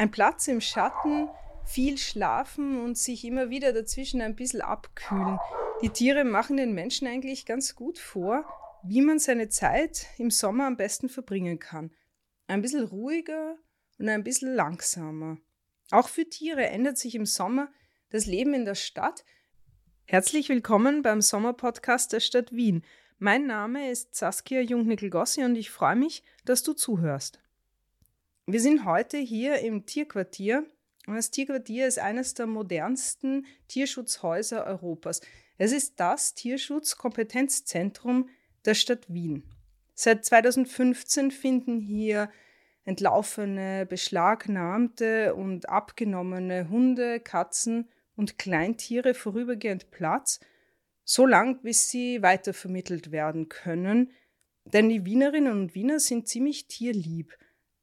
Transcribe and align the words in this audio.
Ein 0.00 0.10
Platz 0.10 0.48
im 0.48 0.62
Schatten, 0.62 1.28
viel 1.66 1.98
schlafen 1.98 2.80
und 2.80 2.96
sich 2.96 3.22
immer 3.22 3.50
wieder 3.50 3.74
dazwischen 3.74 4.22
ein 4.22 4.34
bisschen 4.34 4.62
abkühlen. 4.62 5.38
Die 5.82 5.90
Tiere 5.90 6.24
machen 6.24 6.56
den 6.56 6.72
Menschen 6.72 7.06
eigentlich 7.06 7.44
ganz 7.44 7.74
gut 7.74 7.98
vor, 7.98 8.46
wie 8.82 9.02
man 9.02 9.18
seine 9.18 9.50
Zeit 9.50 10.06
im 10.16 10.30
Sommer 10.30 10.64
am 10.64 10.78
besten 10.78 11.10
verbringen 11.10 11.58
kann. 11.58 11.90
Ein 12.46 12.62
bisschen 12.62 12.84
ruhiger 12.84 13.58
und 13.98 14.08
ein 14.08 14.24
bisschen 14.24 14.54
langsamer. 14.54 15.36
Auch 15.90 16.08
für 16.08 16.26
Tiere 16.26 16.64
ändert 16.64 16.96
sich 16.96 17.14
im 17.14 17.26
Sommer 17.26 17.70
das 18.08 18.24
Leben 18.24 18.54
in 18.54 18.64
der 18.64 18.76
Stadt. 18.76 19.22
Herzlich 20.06 20.48
willkommen 20.48 21.02
beim 21.02 21.20
Sommerpodcast 21.20 22.14
der 22.14 22.20
Stadt 22.20 22.52
Wien. 22.52 22.86
Mein 23.18 23.46
Name 23.46 23.90
ist 23.90 24.14
Saskia 24.14 24.62
Jungnickel-Gossi 24.62 25.44
und 25.44 25.56
ich 25.56 25.68
freue 25.68 25.96
mich, 25.96 26.24
dass 26.46 26.62
du 26.62 26.72
zuhörst. 26.72 27.39
Wir 28.46 28.60
sind 28.60 28.84
heute 28.84 29.18
hier 29.18 29.60
im 29.60 29.86
Tierquartier. 29.86 30.64
Und 31.06 31.16
das 31.16 31.30
Tierquartier 31.30 31.86
ist 31.86 31.98
eines 31.98 32.34
der 32.34 32.46
modernsten 32.46 33.46
Tierschutzhäuser 33.68 34.66
Europas. 34.66 35.20
Es 35.58 35.72
ist 35.72 36.00
das 36.00 36.34
Tierschutzkompetenzzentrum 36.34 38.28
der 38.64 38.74
Stadt 38.74 39.12
Wien. 39.12 39.44
Seit 39.94 40.24
2015 40.24 41.30
finden 41.30 41.80
hier 41.80 42.30
entlaufene, 42.84 43.86
beschlagnahmte 43.86 45.34
und 45.34 45.68
abgenommene 45.68 46.68
Hunde, 46.68 47.20
Katzen 47.20 47.88
und 48.16 48.38
Kleintiere 48.38 49.14
vorübergehend 49.14 49.90
Platz, 49.90 50.40
so 51.04 51.26
lang 51.26 51.62
bis 51.62 51.90
sie 51.90 52.22
weitervermittelt 52.22 53.12
werden 53.12 53.48
können. 53.48 54.10
Denn 54.64 54.88
die 54.88 55.04
Wienerinnen 55.04 55.52
und 55.52 55.74
Wiener 55.74 56.00
sind 56.00 56.28
ziemlich 56.28 56.66
tierlieb. 56.66 57.36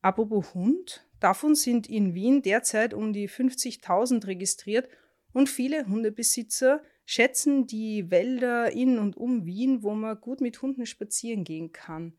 Apropos 0.08 0.54
Hund, 0.54 1.06
davon 1.20 1.54
sind 1.54 1.90
in 1.90 2.14
Wien 2.14 2.42
derzeit 2.42 2.94
um 2.94 3.12
die 3.12 3.28
50.000 3.28 4.26
registriert 4.26 4.88
und 5.34 5.50
viele 5.50 5.86
Hundebesitzer 5.86 6.82
schätzen 7.06 7.68
die 7.68 8.10
Wälder 8.10 8.72
in 8.72 9.00
und 9.00 9.18
um 9.18 9.46
Wien, 9.46 9.84
wo 9.84 9.92
man 9.92 10.18
gut 10.22 10.40
mit 10.40 10.62
Hunden 10.62 10.86
spazieren 10.86 11.44
gehen 11.44 11.74
kann. 11.74 12.14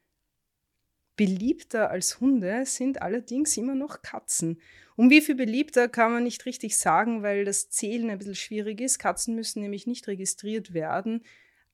Beliebter 1.17 1.91
als 1.91 2.21
Hunde 2.21 2.67
sind 2.67 3.01
allerdings 3.01 3.57
immer 3.57 3.75
noch 3.75 4.03
Katzen. 4.03 4.61
Um 4.97 5.09
wie 5.09 5.23
viel 5.23 5.37
beliebter 5.37 5.89
kann 5.89 6.13
man 6.13 6.25
nicht 6.25 6.45
richtig 6.45 6.77
sagen, 6.77 7.23
weil 7.23 7.47
das 7.47 7.71
Zählen 7.71 8.11
ein 8.11 8.19
bisschen 8.19 8.35
schwierig 8.35 8.83
ist. 8.83 8.99
Katzen 8.99 9.35
müssen 9.35 9.63
nämlich 9.63 9.87
nicht 9.87 10.09
registriert 10.09 10.75
werden, 10.75 11.25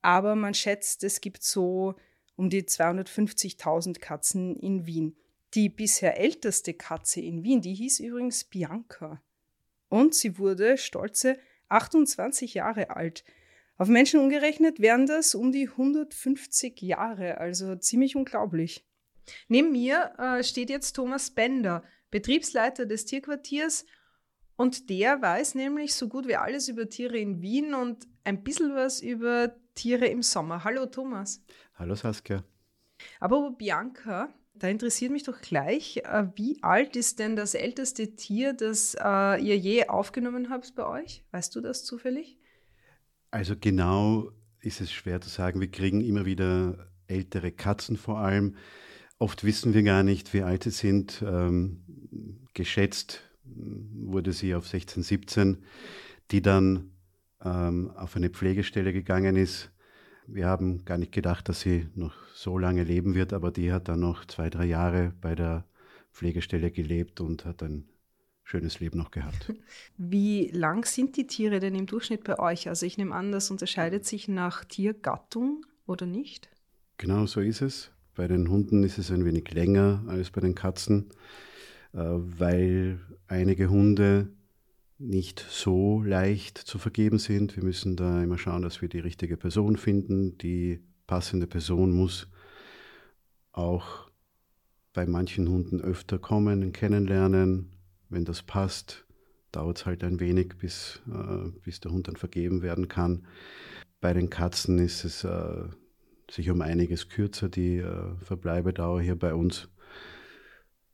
aber 0.01 0.37
man 0.37 0.55
schätzt, 0.55 1.03
es 1.03 1.21
gibt 1.21 1.43
so 1.43 1.97
um 2.37 2.51
die 2.51 2.63
250.000 2.63 3.99
Katzen 3.99 4.55
in 4.55 4.87
Wien. 4.87 5.17
Die 5.55 5.69
bisher 5.69 6.19
älteste 6.19 6.75
Katze 6.75 7.21
in 7.21 7.45
Wien, 7.45 7.61
die 7.61 7.75
hieß 7.75 8.01
übrigens 8.01 8.45
Bianca. 8.45 9.23
Und 9.89 10.15
sie 10.15 10.39
wurde 10.39 10.77
stolze 10.77 11.39
28 11.69 12.55
Jahre 12.55 12.91
alt. 12.91 13.25
Auf 13.77 13.89
Menschen 13.89 14.21
umgerechnet 14.21 14.81
wären 14.81 15.07
das 15.07 15.35
um 15.35 15.53
die 15.53 15.69
150 15.69 16.81
Jahre, 16.83 17.39
also 17.39 17.77
ziemlich 17.77 18.17
unglaublich. 18.17 18.85
Neben 19.49 19.73
mir 19.73 20.15
äh, 20.19 20.43
steht 20.43 20.71
jetzt 20.71 20.93
Thomas 20.95 21.31
Bender, 21.31 21.83
Betriebsleiter 22.11 22.87
des 22.87 23.05
Tierquartiers, 23.05 23.87
und 24.57 24.89
der 24.89 25.21
weiß 25.21 25.57
nämlich 25.57 25.95
so 25.95 26.09
gut 26.09 26.29
wie 26.29 26.37
alles 26.37 26.69
über 26.69 26.89
Tiere 26.89 27.19
in 27.19 27.43
Wien 27.43 27.75
und 27.75 28.07
ein 28.23 28.45
bisschen 28.45 28.75
was 28.75 29.01
über 29.01 29.57
Tiere 29.75 30.07
im 30.07 30.23
Sommer. 30.23 30.63
Hallo 30.63 30.87
Thomas. 30.87 31.43
Hallo 31.75 31.97
Saskia. 31.97 32.45
Aber 33.19 33.51
Bianca, 33.51 34.33
da 34.55 34.69
interessiert 34.69 35.11
mich 35.11 35.25
doch 35.25 35.41
gleich, 35.41 35.99
äh, 36.05 36.27
wie 36.37 36.63
alt 36.63 36.97
ist 36.97 37.19
denn 37.19 37.37
das 37.37 37.55
älteste 37.55 38.15
Tier, 38.15 38.53
das 38.53 38.97
äh, 38.99 39.43
ihr 39.43 39.59
je 39.59 39.89
aufgenommen 39.89 40.49
habt 40.51 40.75
bei 40.75 40.87
euch? 40.87 41.25
Weißt 41.33 41.55
du 41.57 41.61
das 41.61 41.85
zufällig? 41.85 42.39
Also 43.31 43.55
genau 43.59 44.31
ist 44.61 44.81
es 44.81 44.93
schwer 44.93 45.21
zu 45.21 45.29
sagen. 45.29 45.61
Wir 45.61 45.71
kriegen 45.71 46.01
immer 46.01 46.25
wieder 46.25 46.89
ältere 47.09 47.51
Katzen 47.51 47.97
vor 47.97 48.19
allem. 48.19 48.57
Oft 49.19 49.45
wissen 49.45 49.75
wir 49.75 49.83
gar 49.83 50.03
nicht, 50.03 50.33
wie 50.33 50.43
alt 50.43 50.63
sie 50.63 50.71
sind. 50.71 51.23
Ähm, 51.27 51.83
geschätzt 52.55 53.23
wurde 53.45 54.33
sie 54.33 54.55
auf 54.55 54.69
16, 54.69 55.03
17, 55.03 55.65
die 56.31 56.43
dann 56.43 56.93
ähm, 57.45 57.91
auf 57.97 58.17
eine 58.17 58.31
Pflegestelle 58.31 58.93
gegangen 58.93 59.37
ist 59.37 59.74
wir 60.27 60.47
haben 60.47 60.85
gar 60.85 60.99
nicht 60.99 61.13
gedacht, 61.13 61.49
dass 61.49 61.61
sie 61.61 61.89
noch 61.95 62.15
so 62.35 62.59
lange 62.59 62.85
leben 62.85 63.15
wird, 63.15 63.33
aber 63.33 63.51
die 63.51 63.73
hat 63.73 63.89
dann 63.89 64.01
noch 64.01 64.25
zwei, 64.25 64.51
drei 64.51 64.65
Jahre 64.65 65.13
bei 65.21 65.35
der 65.35 65.65
Pflegestelle 66.13 66.71
gelebt 66.71 67.21
und 67.21 67.45
hat 67.45 67.63
ein 67.63 67.89
schönes 68.45 68.81
Leben 68.81 68.99
noch 68.99 69.11
gehabt. 69.11 69.53
Wie 69.97 70.49
lang 70.49 70.85
sind 70.85 71.17
die 71.17 71.27
Tiere 71.27 71.61
denn 71.61 71.75
im 71.75 71.87
Durchschnitt 71.87 72.25
bei 72.25 72.39
euch? 72.39 72.69
Also 72.69 72.87
ich 72.87 72.99
nehme 72.99 73.15
an, 73.15 73.33
das 73.33 73.51
unterscheidet 73.51 74.05
sich 74.05 74.29
nach 74.29 74.65
Tiergattung 74.65 75.65
oder 75.87 76.07
nicht? 76.07 76.49
Genau 76.99 77.27
so 77.27 77.41
ist 77.41 77.63
es. 77.63 77.91
Bei 78.15 78.29
den 78.29 78.49
Hunden 78.49 78.85
ist 78.85 78.99
es 78.99 79.11
ein 79.11 79.25
wenig 79.25 79.51
länger 79.51 80.05
als 80.07 80.31
bei 80.31 80.41
den 80.41 80.55
Katzen, 80.55 81.11
äh, 81.93 81.99
weil 81.99 83.01
einige 83.27 83.71
Hunde 83.71 84.29
nicht 84.99 85.45
so 85.49 86.03
leicht 86.03 86.59
zu 86.59 86.79
vergeben 86.79 87.19
sind. 87.19 87.57
Wir 87.57 87.65
müssen 87.65 87.97
da 87.97 88.23
immer 88.23 88.39
schauen, 88.39 88.63
dass 88.63 88.81
wir 88.81 88.89
die 88.89 89.01
richtige 89.01 89.37
Person 89.37 89.77
finden. 89.77 90.39
Die 90.39 90.81
passende 91.07 91.47
Person 91.47 91.93
muss 91.93 92.29
auch 93.53 94.11
bei 94.93 95.07
manchen 95.07 95.49
Hunden 95.49 95.81
öfter 95.81 96.19
kommen, 96.19 96.73
kennenlernen. 96.73 97.71
Wenn 98.09 98.25
das 98.25 98.43
passt, 98.43 99.05
dauert 99.51 99.79
es 99.79 99.87
halt 99.87 100.05
ein 100.05 100.21
wenig, 100.21 100.57
bis, 100.59 101.01
äh, 101.09 101.51
bis 101.65 101.81
der 101.81 101.93
Hund 101.93 102.09
dann 102.09 102.17
vergeben 102.17 102.63
werden 102.63 102.89
kann. 102.89 103.27
Bei 104.01 104.13
den 104.13 104.31
Katzen 104.31 104.79
ist 104.79 105.05
es 105.05 105.25
äh, 105.25 105.65
sich 106.31 106.51
um 106.51 106.61
einiges 106.61 107.09
kürzer, 107.09 107.49
die 107.49 107.79
äh, 107.79 108.17
Verbleibedauer 108.19 109.01
hier 109.01 109.19
bei 109.19 109.35
uns. 109.35 109.69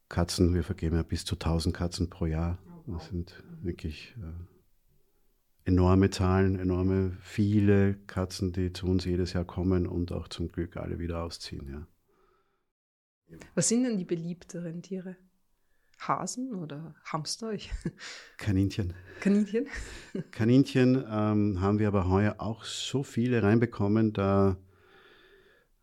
Katzen, 0.09 0.55
wir 0.55 0.65
vergeben 0.65 0.97
ja 0.97 1.03
bis 1.03 1.25
zu 1.25 1.37
1000 1.37 1.77
Katzen 1.77 2.11
pro 2.11 2.27
Jahr. 2.27 2.59
Das 2.87 3.06
sind 3.09 3.43
wirklich 3.62 4.15
äh, 4.19 5.69
enorme 5.71 6.10
Zahlen, 6.10 6.59
enorme 6.59 7.16
viele 7.22 7.94
Katzen, 8.06 8.53
die 8.53 8.72
zu 8.72 8.87
uns 8.87 9.04
jedes 9.04 9.32
Jahr 9.32 9.44
kommen 9.44 9.87
und 9.87 10.12
auch 10.12 10.28
zum 10.28 10.48
Glück 10.48 10.76
alle 10.76 10.98
wieder 10.98 11.22
ausziehen. 11.22 11.69
Ja. 13.31 13.38
Was 13.54 13.69
sind 13.69 13.84
denn 13.84 13.97
die 13.99 14.04
beliebteren 14.04 14.82
Tiere? 14.82 15.16
Hasen 15.99 16.54
oder 16.54 16.94
Hamster? 17.04 17.53
Kaninchen. 18.38 18.94
Kaninchen? 19.20 19.66
Kaninchen 20.31 21.04
ähm, 21.09 21.60
haben 21.60 21.78
wir 21.78 21.88
aber 21.88 22.09
heuer 22.09 22.37
auch 22.38 22.65
so 22.65 23.03
viele 23.03 23.43
reinbekommen, 23.43 24.12
da 24.12 24.56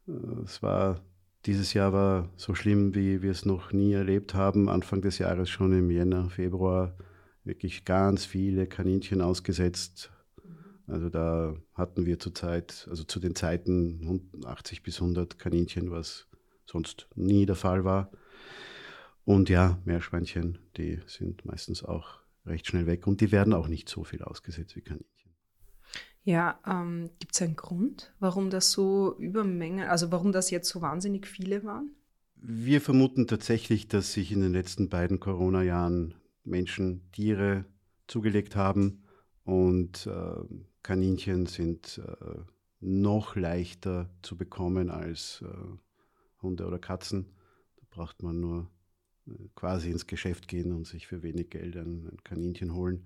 äh, 0.08 0.12
es 0.44 0.64
war 0.64 1.02
dieses 1.46 1.74
Jahr 1.74 1.94
war 1.94 2.30
so 2.36 2.56
schlimm, 2.56 2.94
wie 2.94 3.22
wir 3.22 3.32
es 3.32 3.46
noch 3.46 3.72
nie 3.72 3.94
erlebt 3.94 4.34
haben. 4.34 4.68
Anfang 4.68 5.02
des 5.02 5.18
Jahres 5.18 5.50
schon 5.50 5.72
im 5.72 5.90
Jänner, 5.90 6.30
Februar 6.30 6.98
wirklich 7.48 7.86
ganz 7.86 8.26
viele 8.26 8.68
Kaninchen 8.68 9.22
ausgesetzt. 9.22 10.12
Also 10.86 11.10
da 11.10 11.56
hatten 11.74 12.06
wir 12.06 12.20
zurzeit, 12.20 12.88
also 12.90 13.04
zu 13.04 13.20
den 13.20 13.36
Zeiten 13.36 14.42
80 14.46 14.84
bis 14.84 15.02
100 15.02 15.38
Kaninchen, 15.38 15.92
was 15.92 16.28
sonst 16.66 17.08
nie 17.16 17.46
der 17.46 17.56
Fall 17.56 17.84
war. 17.84 18.12
Und 19.26 19.50
ja, 19.50 19.80
Meerschweinchen, 19.84 20.60
die 20.78 21.00
sind 21.06 21.44
meistens 21.44 21.84
auch 21.84 22.20
recht 22.46 22.68
schnell 22.68 22.86
weg 22.86 23.08
und 23.08 23.20
die 23.20 23.32
werden 23.32 23.54
auch 23.54 23.68
nicht 23.68 23.90
so 23.90 24.06
viel 24.06 24.24
ausgesetzt 24.24 24.76
wie 24.78 24.82
Kaninchen. 24.82 25.08
Ja, 26.24 26.60
ähm, 26.66 27.10
gibt 27.20 27.36
es 27.36 27.42
einen 27.42 27.56
Grund, 27.56 28.14
warum 28.20 28.50
das 28.50 28.72
so 28.72 29.16
Übermengen, 29.18 29.88
also 29.88 30.12
warum 30.12 30.32
das 30.32 30.50
jetzt 30.50 30.70
so 30.70 30.82
wahnsinnig 30.82 31.28
viele 31.28 31.64
waren? 31.64 31.92
Wir 32.36 32.82
vermuten 32.82 33.28
tatsächlich, 33.28 33.88
dass 33.88 34.14
sich 34.14 34.32
in 34.32 34.42
den 34.42 34.54
letzten 34.54 34.90
beiden 34.90 35.20
Corona-Jahren 35.20 36.16
Menschen 36.48 37.12
Tiere 37.12 37.66
zugelegt 38.08 38.56
haben 38.56 39.04
und 39.44 40.08
äh, 40.08 40.44
Kaninchen 40.84 41.46
sind 41.46 42.02
äh, 42.06 42.40
noch 42.80 43.36
leichter 43.36 44.10
zu 44.22 44.38
bekommen 44.38 44.90
als 44.90 45.44
äh, 45.46 46.42
Hunde 46.42 46.66
oder 46.66 46.80
Katzen. 46.80 47.34
Da 47.78 47.84
braucht 47.90 48.24
man 48.24 48.40
nur 48.40 48.70
äh, 49.28 49.32
quasi 49.56 49.92
ins 49.92 50.08
Geschäft 50.08 50.48
gehen 50.48 50.72
und 50.72 50.86
sich 50.86 51.08
für 51.08 51.24
wenig 51.24 51.50
Geld 51.50 51.76
ein, 51.76 52.08
ein 52.08 52.24
Kaninchen 52.24 52.74
holen 52.74 53.06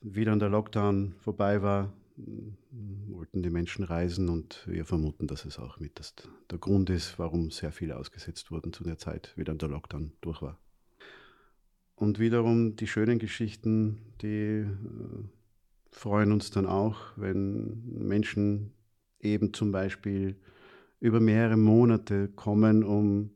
wie 0.00 0.24
dann 0.24 0.38
der 0.38 0.48
Lockdown 0.48 1.14
vorbei 1.20 1.62
war, 1.62 1.92
wollten 3.08 3.42
die 3.42 3.50
Menschen 3.50 3.84
reisen 3.84 4.28
und 4.28 4.62
wir 4.66 4.84
vermuten, 4.84 5.26
dass 5.26 5.44
es 5.44 5.58
auch 5.58 5.78
mit 5.80 5.98
das, 5.98 6.14
der 6.50 6.58
Grund 6.58 6.88
ist, 6.90 7.18
warum 7.18 7.50
sehr 7.50 7.72
viele 7.72 7.96
ausgesetzt 7.96 8.50
wurden 8.50 8.72
zu 8.72 8.84
der 8.84 8.98
Zeit, 8.98 9.32
wie 9.36 9.44
dann 9.44 9.58
der 9.58 9.68
Lockdown 9.68 10.12
durch 10.20 10.42
war. 10.42 10.58
Und 11.96 12.18
wiederum 12.18 12.76
die 12.76 12.86
schönen 12.86 13.18
Geschichten, 13.18 13.98
die 14.20 14.60
äh, 14.60 14.66
freuen 15.90 16.30
uns 16.30 16.50
dann 16.50 16.66
auch, 16.66 16.98
wenn 17.16 18.06
Menschen 18.06 18.72
eben 19.20 19.54
zum 19.54 19.72
Beispiel 19.72 20.36
über 21.00 21.20
mehrere 21.20 21.56
Monate 21.56 22.28
kommen, 22.28 22.84
um 22.84 23.30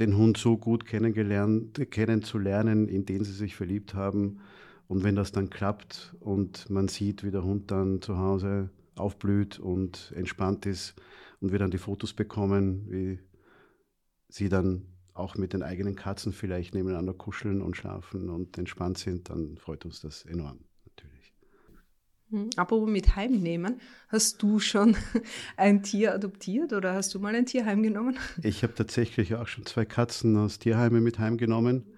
den 0.00 0.16
Hund 0.16 0.36
so 0.36 0.56
gut 0.56 0.84
kennengelernt, 0.84 1.90
kennenzulernen, 1.90 2.88
in 2.88 3.06
den 3.06 3.24
sie 3.24 3.32
sich 3.32 3.54
verliebt 3.54 3.94
haben. 3.94 4.40
Und 4.88 5.04
wenn 5.04 5.14
das 5.14 5.32
dann 5.32 5.50
klappt 5.50 6.16
und 6.20 6.68
man 6.70 6.88
sieht, 6.88 7.22
wie 7.22 7.30
der 7.30 7.44
Hund 7.44 7.70
dann 7.70 8.02
zu 8.02 8.18
Hause 8.18 8.70
aufblüht 8.96 9.60
und 9.60 10.12
entspannt 10.16 10.66
ist 10.66 10.94
und 11.40 11.52
wir 11.52 11.58
dann 11.58 11.70
die 11.70 11.78
Fotos 11.78 12.14
bekommen, 12.14 12.86
wie 12.88 13.18
sie 14.28 14.48
dann 14.48 14.82
auch 15.18 15.36
mit 15.36 15.52
den 15.52 15.62
eigenen 15.62 15.96
Katzen 15.96 16.32
vielleicht 16.32 16.74
nebeneinander 16.74 17.14
kuscheln 17.14 17.62
und 17.62 17.76
schlafen 17.76 18.30
und 18.30 18.56
entspannt 18.58 18.98
sind, 18.98 19.30
dann 19.30 19.56
freut 19.58 19.84
uns 19.84 20.00
das 20.00 20.24
enorm. 20.24 20.60
natürlich. 20.84 21.32
Hm, 22.30 22.50
apropos 22.56 22.88
mit 22.90 23.16
heimnehmen, 23.16 23.80
hast 24.08 24.42
du 24.42 24.58
schon 24.58 24.96
ein 25.56 25.82
Tier 25.82 26.14
adoptiert 26.14 26.72
oder 26.72 26.94
hast 26.94 27.14
du 27.14 27.20
mal 27.20 27.34
ein 27.34 27.46
Tier 27.46 27.64
heimgenommen? 27.64 28.18
Ich 28.42 28.62
habe 28.62 28.74
tatsächlich 28.74 29.34
auch 29.34 29.46
schon 29.46 29.66
zwei 29.66 29.84
Katzen 29.84 30.36
aus 30.36 30.58
Tierheimen 30.58 31.02
mit 31.02 31.18
heimgenommen. 31.18 31.94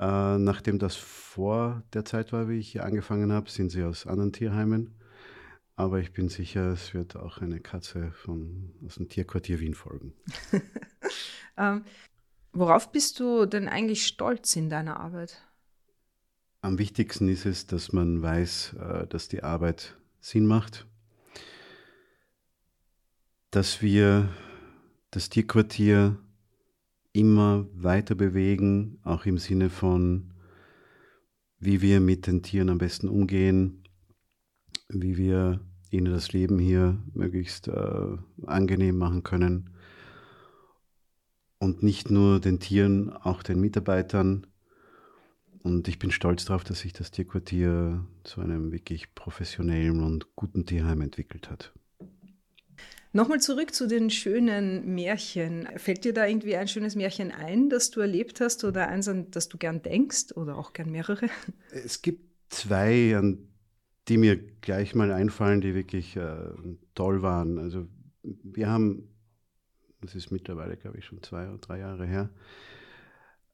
Äh, 0.00 0.38
nachdem 0.38 0.78
das 0.78 0.94
vor 0.94 1.82
der 1.92 2.04
Zeit 2.04 2.32
war, 2.32 2.48
wie 2.48 2.58
ich 2.58 2.70
hier 2.70 2.84
angefangen 2.84 3.32
habe, 3.32 3.50
sind 3.50 3.70
sie 3.70 3.82
aus 3.82 4.06
anderen 4.06 4.32
Tierheimen. 4.32 4.94
Aber 5.78 6.00
ich 6.00 6.12
bin 6.12 6.28
sicher, 6.28 6.72
es 6.72 6.92
wird 6.92 7.14
auch 7.14 7.38
eine 7.38 7.60
Katze 7.60 8.10
von, 8.10 8.74
aus 8.84 8.96
dem 8.96 9.08
Tierquartier 9.08 9.60
Wien 9.60 9.74
folgen. 9.74 10.12
ähm, 11.56 11.84
worauf 12.52 12.92
bist 12.92 13.20
du 13.20 13.46
denn 13.46 13.68
eigentlich 13.68 14.06
stolz 14.06 14.56
in 14.56 14.68
deiner 14.70 15.00
Arbeit? 15.00 15.42
Am 16.60 16.78
wichtigsten 16.78 17.28
ist 17.28 17.46
es, 17.46 17.66
dass 17.66 17.92
man 17.92 18.22
weiß, 18.22 18.74
äh, 18.74 19.06
dass 19.06 19.28
die 19.28 19.42
Arbeit 19.42 19.96
Sinn 20.20 20.46
macht, 20.46 20.86
dass 23.50 23.80
wir 23.80 24.28
das 25.10 25.28
Tierquartier 25.28 26.18
immer 27.12 27.66
weiter 27.72 28.14
bewegen, 28.14 28.98
auch 29.02 29.24
im 29.24 29.38
Sinne 29.38 29.70
von, 29.70 30.34
wie 31.58 31.80
wir 31.80 32.00
mit 32.00 32.26
den 32.26 32.42
Tieren 32.42 32.68
am 32.70 32.78
besten 32.78 33.08
umgehen, 33.08 33.84
wie 34.88 35.16
wir 35.16 35.60
ihnen 35.90 36.12
das 36.12 36.32
Leben 36.32 36.58
hier 36.58 37.02
möglichst 37.14 37.68
äh, 37.68 38.16
angenehm 38.46 38.98
machen 38.98 39.22
können. 39.22 39.70
Und 41.58 41.82
nicht 41.82 42.10
nur 42.10 42.40
den 42.40 42.60
Tieren, 42.60 43.10
auch 43.10 43.42
den 43.42 43.60
Mitarbeitern. 43.60 44.46
Und 45.62 45.88
ich 45.88 45.98
bin 45.98 46.12
stolz 46.12 46.44
darauf, 46.44 46.64
dass 46.64 46.80
sich 46.80 46.92
das 46.92 47.10
Tierquartier 47.10 48.04
zu 48.22 48.40
einem 48.40 48.70
wirklich 48.72 49.14
professionellen 49.14 50.02
und 50.02 50.34
guten 50.36 50.66
Tierheim 50.66 51.00
entwickelt 51.00 51.50
hat. 51.50 51.72
Nochmal 53.12 53.40
zurück 53.40 53.74
zu 53.74 53.88
den 53.88 54.10
schönen 54.10 54.94
Märchen. 54.94 55.66
Fällt 55.76 56.04
dir 56.04 56.12
da 56.12 56.26
irgendwie 56.26 56.56
ein 56.56 56.68
schönes 56.68 56.94
Märchen 56.94 57.32
ein, 57.32 57.70
das 57.70 57.90
du 57.90 58.00
erlebt 58.00 58.40
hast 58.40 58.64
oder 58.64 58.88
eins, 58.88 59.08
an 59.08 59.30
das 59.30 59.48
du 59.48 59.56
gern 59.56 59.82
denkst 59.82 60.32
oder 60.36 60.56
auch 60.56 60.72
gern 60.72 60.90
mehrere? 60.90 61.28
Es 61.72 62.02
gibt 62.02 62.20
zwei, 62.50 63.16
an 63.16 63.48
die 64.08 64.18
mir 64.18 64.36
gleich 64.60 64.94
mal 64.94 65.12
einfallen, 65.12 65.60
die 65.60 65.74
wirklich 65.74 66.16
äh, 66.16 66.36
toll 66.94 67.22
waren. 67.22 67.58
Also 67.58 67.86
wir 68.22 68.68
haben, 68.68 69.08
das 70.00 70.14
ist 70.14 70.30
mittlerweile, 70.30 70.76
glaube 70.76 70.98
ich, 70.98 71.04
schon 71.04 71.22
zwei 71.22 71.48
oder 71.48 71.58
drei 71.58 71.78
Jahre 71.80 72.06
her, 72.06 72.30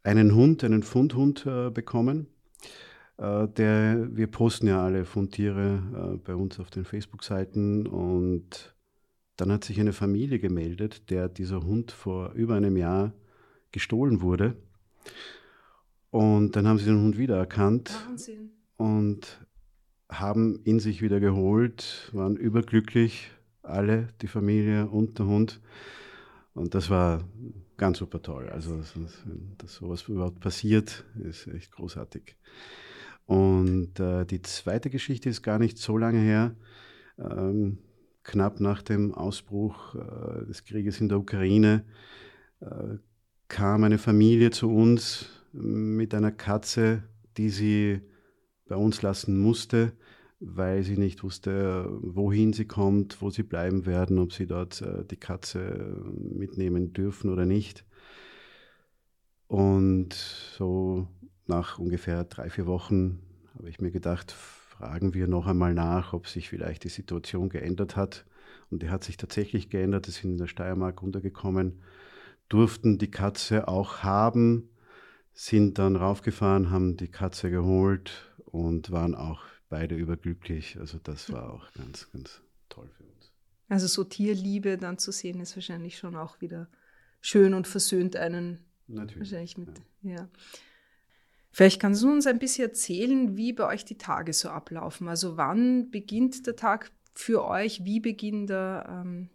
einen 0.02 0.35
Hund, 0.35 0.62
einen 0.64 0.82
Fundhund 0.82 1.46
äh, 1.46 1.70
bekommen. 1.70 2.26
Äh, 3.17 3.49
der, 3.49 4.08
wir 4.17 4.26
posten 4.26 4.67
ja 4.67 4.85
alle 4.85 5.05
Fundtiere 5.05 6.14
äh, 6.14 6.17
bei 6.19 6.35
uns 6.35 6.61
auf 6.61 6.70
den 6.70 6.85
Facebook-Seiten 6.85 7.87
und 7.87 8.75
dann 9.37 9.50
hat 9.50 9.64
sich 9.64 9.81
eine 9.81 9.93
Familie 9.93 10.38
gemeldet, 10.38 11.11
der 11.11 11.29
dieser 11.29 11.62
Hund 11.62 11.91
vor 11.91 12.32
über 12.32 12.55
einem 12.55 12.76
Jahr 12.76 13.12
gestohlen 13.73 14.20
wurde. 14.20 14.56
Und 16.11 16.55
dann 16.55 16.69
haben 16.69 16.79
sie 16.79 16.85
den 16.85 17.02
Hund 17.02 17.19
wiedererkannt. 17.19 17.93
Wahnsinn. 18.06 18.50
Und 18.76 19.44
haben 20.08 20.61
ihn 20.64 20.79
sich 20.79 21.02
wieder 21.02 21.19
geholt, 21.19 22.11
waren 22.12 22.37
überglücklich, 22.37 23.31
alle, 23.62 24.08
die 24.20 24.29
Familie 24.29 24.87
und 24.88 25.19
der 25.19 25.26
Hund. 25.26 25.61
Und 26.55 26.75
das 26.75 26.89
war 26.89 27.25
ganz 27.77 27.99
super 27.99 28.23
toll. 28.23 28.49
Also, 28.49 28.81
dass 29.59 29.75
sowas 29.75 30.09
überhaupt 30.09 30.41
passiert, 30.41 31.05
ist 31.23 31.49
echt 31.49 31.73
großartig. 31.73 32.37
Und 33.27 33.99
äh, 33.99 34.25
die 34.25 34.43
zweite 34.43 34.91
Geschichte 34.91 35.29
ist 35.29 35.43
gar 35.43 35.59
nicht 35.59 35.79
so 35.79 35.99
lange 35.99 36.21
her. 36.21 36.55
Ähm, 37.19 37.79
knapp 38.23 38.61
nach 38.61 38.83
dem 38.83 39.15
Ausbruch 39.15 39.95
äh, 39.95 40.47
des 40.47 40.65
Krieges 40.65 41.01
in 41.01 41.09
der 41.09 41.19
Ukraine 41.19 41.85
äh, 42.61 42.97
kam 43.49 43.85
eine 43.85 43.99
Familie 43.99 44.51
zu 44.51 44.71
uns 44.71 45.29
mit 45.53 46.15
einer 46.15 46.33
Katze, 46.33 47.05
die 47.37 47.51
sie 47.51 48.01
bei 48.67 48.77
uns 48.77 49.03
lassen 49.03 49.39
musste, 49.39 49.93
weil 50.46 50.82
sie 50.82 50.99
nicht 50.99 51.23
wusste, 51.23 51.88
wohin 52.02 52.52
sie 52.52 52.67
kommt, 52.67 53.23
wo 53.23 53.31
sie 53.31 53.43
bleiben 53.43 53.87
werden, 53.87 54.19
ob 54.19 54.32
sie 54.32 54.46
dort 54.46 54.82
äh, 54.82 55.05
die 55.05 55.17
Katze 55.17 55.96
mitnehmen 56.17 56.93
dürfen 56.93 57.31
oder 57.31 57.46
nicht. 57.46 57.85
Und 59.49 60.12
so 60.12 61.08
nach 61.46 61.79
ungefähr 61.79 62.25
drei, 62.25 62.50
vier 62.50 62.67
Wochen 62.67 63.20
habe 63.56 63.69
ich 63.69 63.81
mir 63.81 63.91
gedacht, 63.91 64.32
fragen 64.32 65.14
wir 65.14 65.29
noch 65.29 65.46
einmal 65.46 65.75
nach, 65.75 66.12
ob 66.12 66.26
sich 66.26 66.49
vielleicht 66.49 66.85
die 66.85 66.88
Situation 66.88 67.49
geändert 67.49 67.96
hat. 67.96 68.26
Und 68.70 68.82
die 68.82 68.91
hat 68.91 69.05
sich 69.05 69.17
tatsächlich 69.17 69.70
geändert. 69.70 70.06
Sie 70.06 70.12
sind 70.12 70.32
in 70.32 70.38
der 70.38 70.46
Steiermark 70.46 71.02
untergekommen, 71.02 71.81
durften 72.49 72.99
die 72.99 73.11
Katze 73.11 73.69
auch 73.69 74.02
haben, 74.02 74.69
sind 75.32 75.79
dann 75.79 75.96
raufgefahren, 75.96 76.70
haben 76.70 76.96
die 76.96 77.08
Katze 77.08 77.50
geholt 77.50 78.35
und 78.46 78.91
waren 78.91 79.14
auch 79.14 79.43
beide 79.75 79.97
überglücklich. 79.97 80.76
Also 80.79 80.99
das 81.03 81.32
war 81.32 81.53
auch 81.53 81.73
ganz, 81.73 82.09
ganz 82.12 82.41
toll 82.69 82.88
für 82.97 83.03
uns. 83.03 83.32
Also 83.69 83.88
so 83.88 84.05
Tierliebe 84.05 84.79
dann 84.79 84.99
zu 84.99 85.11
sehen, 85.11 85.41
ist 85.41 85.56
wahrscheinlich 85.56 85.99
schon 85.99 86.15
auch 86.15 86.41
wieder 86.41 86.69
schön 87.21 87.55
und 87.55 87.67
versöhnt 87.67 88.15
einen 88.15 88.61
Natürlich, 88.87 89.32
wahrscheinlich 89.32 89.59
mit. 89.59 89.82
Ja. 90.03 90.11
ja. 90.12 90.29
Vielleicht 91.50 91.81
kannst 91.81 92.05
du 92.05 92.12
uns 92.12 92.29
ein 92.29 92.38
bisschen 92.38 92.69
erzählen, 92.69 93.37
wie 93.37 93.53
bei 93.53 93.67
euch 93.67 93.85
die 93.85 93.99
Tage 93.99 94.32
so 94.32 94.49
ablaufen. 94.49 95.09
Also 95.09 95.37
wann 95.37 95.91
beginnt 95.91 96.47
der 96.47 96.55
Tag 96.55 96.93
für 97.12 97.44
euch? 97.44 97.85
Wie 97.85 97.99
beginnt 97.99 98.50
er? 98.50 98.87
Ähm 98.88 99.29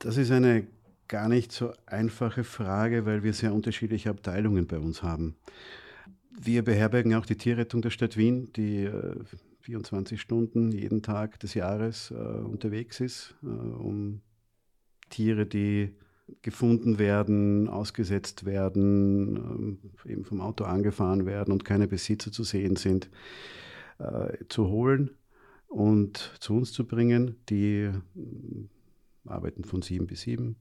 das 0.00 0.16
ist 0.16 0.32
eine 0.32 0.66
gar 1.06 1.28
nicht 1.28 1.52
so 1.52 1.72
einfache 1.86 2.42
Frage, 2.42 3.06
weil 3.06 3.22
wir 3.22 3.32
sehr 3.32 3.54
unterschiedliche 3.54 4.10
Abteilungen 4.10 4.66
bei 4.66 4.78
uns 4.78 5.04
haben. 5.04 5.36
Wir 6.40 6.64
beherbergen 6.64 7.14
auch 7.14 7.26
die 7.26 7.36
Tierrettung 7.36 7.82
der 7.82 7.90
Stadt 7.90 8.16
Wien, 8.16 8.52
die 8.54 8.84
äh, 8.84 9.16
24 9.60 10.20
Stunden 10.20 10.72
jeden 10.72 11.02
Tag 11.02 11.38
des 11.40 11.54
Jahres 11.54 12.10
äh, 12.10 12.14
unterwegs 12.14 13.00
ist, 13.00 13.34
äh, 13.42 13.46
um 13.46 14.22
Tiere, 15.10 15.46
die 15.46 15.94
gefunden 16.40 16.98
werden, 16.98 17.68
ausgesetzt 17.68 18.44
werden, 18.44 19.78
äh, 20.04 20.12
eben 20.12 20.24
vom 20.24 20.40
Auto 20.40 20.64
angefahren 20.64 21.26
werden 21.26 21.52
und 21.52 21.64
keine 21.64 21.86
Besitzer 21.86 22.32
zu 22.32 22.44
sehen 22.44 22.76
sind, 22.76 23.10
äh, 23.98 24.36
zu 24.48 24.68
holen 24.68 25.10
und 25.68 26.34
zu 26.40 26.54
uns 26.54 26.72
zu 26.72 26.86
bringen. 26.86 27.36
Die 27.48 27.82
äh, 27.82 27.92
arbeiten 29.26 29.64
von 29.64 29.82
sieben 29.82 30.06
bis 30.06 30.22
sieben. 30.22 30.56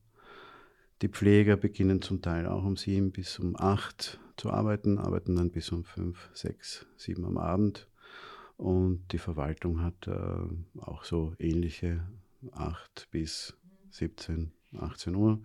Die 1.01 1.09
Pfleger 1.09 1.57
beginnen 1.57 2.01
zum 2.01 2.21
Teil 2.21 2.45
auch 2.45 2.63
um 2.63 2.77
sieben 2.77 3.11
bis 3.11 3.39
um 3.39 3.55
acht 3.55 4.19
zu 4.41 4.49
arbeiten, 4.49 4.97
arbeiten 4.97 5.35
dann 5.35 5.51
bis 5.51 5.71
um 5.71 5.83
fünf, 5.83 6.31
sechs, 6.33 6.87
sieben 6.97 7.25
am 7.25 7.37
Abend. 7.37 7.87
Und 8.57 9.03
die 9.11 9.19
Verwaltung 9.19 9.83
hat 9.83 10.07
äh, 10.07 10.81
auch 10.81 11.03
so 11.03 11.35
ähnliche 11.37 12.01
acht 12.51 13.07
bis 13.11 13.53
17, 13.91 14.51
18 14.79 15.13
Uhr. 15.13 15.39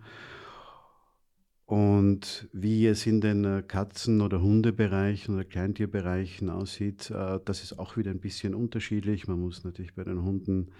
Und 1.67 2.49
wie 2.53 2.87
es 2.87 3.05
in 3.05 3.21
den 3.21 3.45
äh, 3.45 3.61
Katzen- 3.61 4.21
oder 4.21 4.41
Hundebereichen 4.41 5.35
oder 5.35 5.45
Kleintierbereichen 5.45 6.49
aussieht, 6.49 7.11
äh, 7.11 7.39
das 7.45 7.61
ist 7.61 7.77
auch 7.77 7.97
wieder 7.97 8.09
ein 8.09 8.19
bisschen 8.19 8.55
unterschiedlich. 8.55 9.27
Man 9.27 9.39
muss 9.39 9.63
natürlich 9.63 9.93
bei 9.93 10.05
den 10.05 10.23
Hunden 10.23 10.71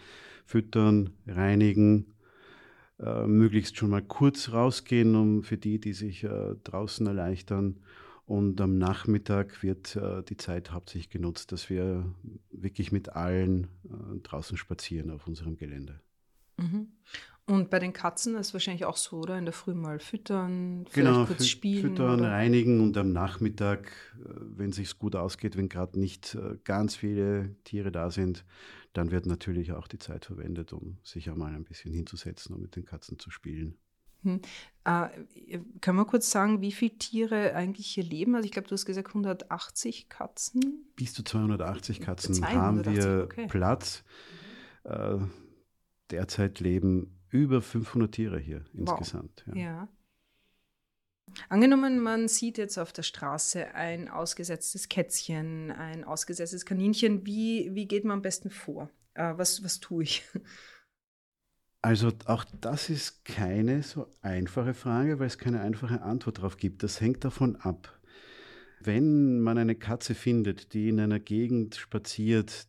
füttern, 0.44 1.12
reinigen, 1.28 2.16
äh, 3.00 3.28
möglichst 3.28 3.78
schon 3.78 3.92
mal 3.92 4.02
kurz 4.02 4.54
rausgehen, 4.54 5.16
um 5.16 5.44
für 5.44 5.58
die, 5.58 5.80
die 5.80 5.94
sich 5.94 6.26
draußen 6.64 7.06
erleichtern. 7.06 7.76
Und 8.28 8.62
am 8.62 8.78
Nachmittag 8.78 9.64
wird 9.64 9.98
die 10.30 10.38
Zeit 10.38 10.72
hauptsächlich 10.72 11.10
genutzt, 11.10 11.54
dass 11.54 11.70
wir 11.70 12.14
wirklich 12.52 12.92
mit 12.92 13.10
allen 13.10 13.68
draußen 14.24 14.58
spazieren 14.58 15.12
auf 15.12 15.28
unserem 15.28 15.56
Gelände. 15.56 16.02
Mhm. 16.58 16.90
Und 17.50 17.70
bei 17.70 17.80
den 17.80 17.94
Katzen 17.94 18.36
ist 18.36 18.48
es 18.48 18.54
wahrscheinlich 18.54 18.84
auch 18.84 18.98
so, 18.98 19.20
oder? 19.20 19.38
In 19.38 19.46
der 19.46 19.54
Früh 19.54 19.74
mal 19.74 20.00
füttern, 20.00 20.86
vielleicht 20.90 21.14
genau, 21.14 21.26
kurz 21.26 21.48
spielen. 21.48 21.82
Füttern, 21.82 22.20
oder? 22.20 22.32
reinigen 22.32 22.82
und 22.82 22.98
am 22.98 23.14
Nachmittag, 23.14 23.90
äh, 24.20 24.34
wenn 24.58 24.72
es 24.72 25.00
gut 25.00 25.16
ausgeht, 25.16 25.56
wenn 25.56 25.70
gerade 25.70 25.98
nicht 25.98 26.36
äh, 26.36 26.58
ganz 26.66 26.98
viele 26.98 27.56
Tiere 27.64 27.94
da 27.94 28.12
sind, 28.12 28.44
dann 28.92 29.12
wird 29.12 29.28
natürlich 29.28 29.72
auch 29.72 29.88
die 29.88 30.00
Zeit 30.00 30.26
verwendet, 30.26 30.74
um 30.74 30.98
sich 31.04 31.30
einmal 31.30 31.56
ein 31.56 31.64
bisschen 31.64 31.94
hinzusetzen 31.94 32.54
und 32.54 32.62
mit 32.62 32.76
den 32.76 32.84
Katzen 32.84 33.18
zu 33.18 33.32
spielen. 33.32 33.78
Hm. 34.28 34.42
Äh, 34.84 35.60
können 35.82 35.98
wir 35.98 36.06
kurz 36.06 36.30
sagen, 36.32 36.62
wie 36.62 36.72
viele 36.72 36.98
Tiere 36.98 37.56
eigentlich 37.56 37.88
hier 37.88 38.04
leben? 38.04 38.36
Also 38.36 38.46
ich 38.46 38.52
glaube, 38.52 38.68
du 38.68 38.74
hast 38.74 38.86
gesagt 38.86 39.10
180 39.10 40.10
Katzen. 40.10 40.86
Bis 40.96 41.14
zu 41.14 41.24
280 41.24 42.02
Katzen 42.02 42.36
280, 42.36 42.58
haben 42.58 42.86
wir 42.86 43.24
okay. 43.26 43.48
Platz. 43.48 44.04
Äh, 44.84 45.18
derzeit 46.12 46.60
leben 46.60 47.20
über 47.30 47.62
500 47.62 48.12
Tiere 48.12 48.40
hier 48.40 48.66
wow. 48.74 49.00
insgesamt. 49.00 49.46
Ja. 49.48 49.56
ja. 49.56 49.90
Angenommen, 51.50 52.00
man 52.00 52.28
sieht 52.30 52.58
jetzt 52.58 52.78
auf 52.78 52.94
der 52.94 53.04
Straße 53.04 53.76
ein 53.76 54.08
ausgesetztes 54.08 54.88
Kätzchen, 54.88 55.72
ein 55.72 56.06
ausgesetztes 56.06 56.66
Kaninchen, 56.66 57.26
wie, 57.26 57.70
wie 57.74 57.88
geht 57.88 58.06
man 58.06 58.18
am 58.18 58.22
besten 58.22 58.50
vor? 58.50 58.90
Äh, 59.14 59.34
was, 59.36 59.64
was 59.64 59.80
tue 59.80 60.04
ich? 60.04 60.24
Also 61.82 62.12
auch 62.26 62.44
das 62.60 62.90
ist 62.90 63.24
keine 63.24 63.84
so 63.84 64.08
einfache 64.22 64.74
Frage, 64.74 65.20
weil 65.20 65.28
es 65.28 65.38
keine 65.38 65.62
einfache 65.62 66.02
Antwort 66.02 66.40
darauf 66.40 66.58
gibt. 66.58 66.84
Das 66.84 67.02
hängt 67.02 67.24
davon 67.24 67.56
ab. 67.56 68.00
Wenn 68.82 69.42
man 69.42 69.58
eine 69.58 69.76
Katze 69.76 70.16
findet, 70.16 70.74
die 70.74 70.90
in 70.90 71.00
einer 71.00 71.20
Gegend 71.20 71.76
spaziert, 71.76 72.68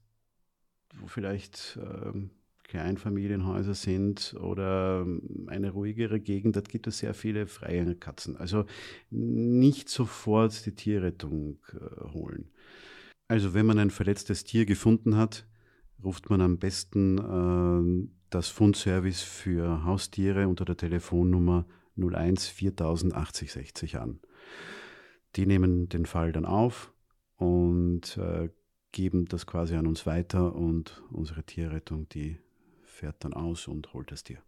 wo 1.01 1.07
vielleicht 1.07 1.79
ähm, 1.83 2.31
Kleinfamilienhäuser 2.65 3.75
sind 3.75 4.35
oder 4.39 5.07
eine 5.47 5.71
ruhigere 5.71 6.21
Gegend, 6.21 6.57
dort 6.57 6.69
gibt 6.69 6.87
es 6.87 6.99
sehr 6.99 7.15
viele 7.15 7.47
freie 7.47 7.95
Katzen. 7.95 8.37
Also 8.37 8.67
nicht 9.11 9.89
sofort 9.89 10.67
die 10.67 10.75
Tierrettung 10.75 11.59
äh, 11.73 12.13
holen. 12.13 12.51
Also 13.27 13.55
wenn 13.55 13.67
man 13.67 13.79
ein 13.79 13.91
verletztes 13.91 14.45
Tier 14.45 14.67
gefunden 14.67 15.17
hat, 15.17 15.47
ruft 16.03 16.31
man 16.31 16.41
am 16.41 16.59
besten 16.59 17.19
äh, 17.19 18.18
das 18.31 18.49
Fundservice 18.49 19.23
für 19.23 19.85
Haustiere 19.85 20.49
unter 20.49 20.65
der 20.65 20.77
Telefonnummer 20.77 21.67
01 21.97 22.47
4000 22.49 23.15
80 23.15 23.53
60 23.53 23.99
an. 23.99 24.21
Die 25.37 25.47
nehmen 25.47 25.89
den 25.89 26.07
Fall 26.07 26.33
dann 26.33 26.45
auf 26.45 26.93
und 27.37 28.17
äh, 28.17 28.51
geben 28.93 29.27
das 29.27 29.47
quasi 29.47 29.75
an 29.77 29.87
uns 29.87 30.07
weiter 30.07 30.55
und 30.55 31.03
unsere 31.11 31.45
Tierrettung, 31.45 32.09
die 32.09 32.39
fährt 32.83 33.25
dann 33.25 33.35
aus 33.35 33.69
und 33.69 33.93
holt 33.93 34.11
das 34.11 34.25
Tier. 34.25 34.43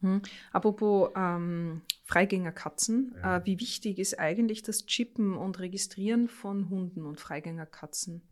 Hm. 0.00 0.20
Apropos 0.52 1.10
ähm, 1.16 1.82
Freigängerkatzen, 2.04 3.14
ja. 3.16 3.38
äh, 3.38 3.46
wie 3.46 3.60
wichtig 3.60 3.98
ist 3.98 4.18
eigentlich 4.18 4.62
das 4.62 4.84
Chippen 4.86 5.34
und 5.34 5.58
Registrieren 5.58 6.28
von 6.28 6.68
Hunden 6.68 7.06
und 7.06 7.20
Freigängerkatzen? 7.20 8.22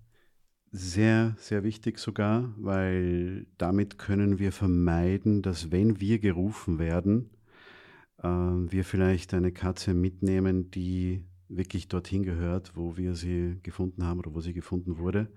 Sehr, 0.76 1.37
sehr 1.38 1.62
wichtig 1.62 2.00
sogar, 2.00 2.52
weil 2.57 3.47
damit 3.59 3.97
können 3.97 4.40
wir 4.40 4.50
vermeiden, 4.50 5.40
dass 5.40 5.71
wenn 5.71 6.00
wir 6.00 6.19
gerufen 6.19 6.81
werden, 6.81 7.31
äh, 8.19 8.26
wir 8.26 8.85
vielleicht 8.85 9.35
eine 9.35 9.52
Katze 9.52 9.95
mitnehmen, 9.95 10.73
die 10.73 11.23
wirklich 11.49 11.87
dorthin 11.87 12.25
gehört, 12.25 12.73
wo 12.75 12.97
wir 12.97 13.14
sie 13.14 13.61
gefunden 13.62 14.02
haben 14.04 14.19
oder 14.19 14.35
wo 14.35 14.40
sie 14.40 14.52
gefunden 14.52 14.99
wurde. 14.99 15.28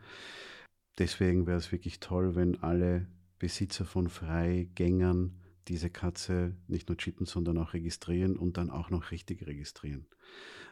Deswegen 0.97 1.45
wäre 1.45 1.59
es 1.59 1.71
wirklich 1.71 1.99
toll, 1.99 2.33
wenn 2.33 2.63
alle 2.63 3.05
Besitzer 3.37 3.85
von 3.85 4.09
Freigängern 4.09 5.35
diese 5.67 5.91
Katze 5.91 6.55
nicht 6.67 6.89
nur 6.89 6.97
chippen, 6.97 7.27
sondern 7.27 7.59
auch 7.59 7.75
registrieren 7.75 8.37
und 8.37 8.57
dann 8.57 8.71
auch 8.71 8.89
noch 8.89 9.11
richtig 9.11 9.45
registrieren. 9.45 10.07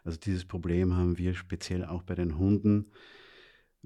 Also 0.04 0.18
dieses 0.18 0.44
Problem 0.44 0.96
haben 0.96 1.20
wir 1.20 1.36
speziell 1.36 1.86
auch 1.86 2.02
bei 2.02 2.16
den 2.16 2.40
Hunden. 2.40 2.88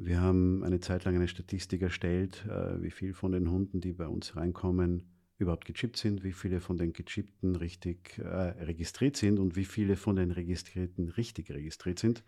Wir 0.02 0.22
haben 0.22 0.64
eine 0.64 0.80
Zeit 0.80 1.04
lang 1.04 1.16
eine 1.16 1.28
Statistik 1.28 1.82
erstellt, 1.82 2.46
äh, 2.46 2.82
wie 2.82 2.90
viel 2.90 3.14
von 3.14 3.34
den 3.34 3.52
Hunden, 3.52 3.82
die 3.82 3.92
bei 3.92 4.08
uns 4.08 4.34
reinkommen, 4.38 5.04
überhaupt 5.38 5.66
gechippt 5.66 5.98
sind, 5.98 6.24
wie 6.24 6.32
viele 6.32 6.62
von 6.62 6.78
den 6.78 6.94
gechippten 6.94 7.58
richtig 7.58 8.18
äh, 8.18 8.64
registriert 8.64 9.18
sind 9.18 9.40
und 9.40 9.58
wie 9.58 9.66
viele 9.66 9.98
von 9.98 10.16
den 10.16 10.32
registrierten 10.32 11.10
richtig 11.10 11.52
registriert 11.52 12.00
sind. 12.00 12.24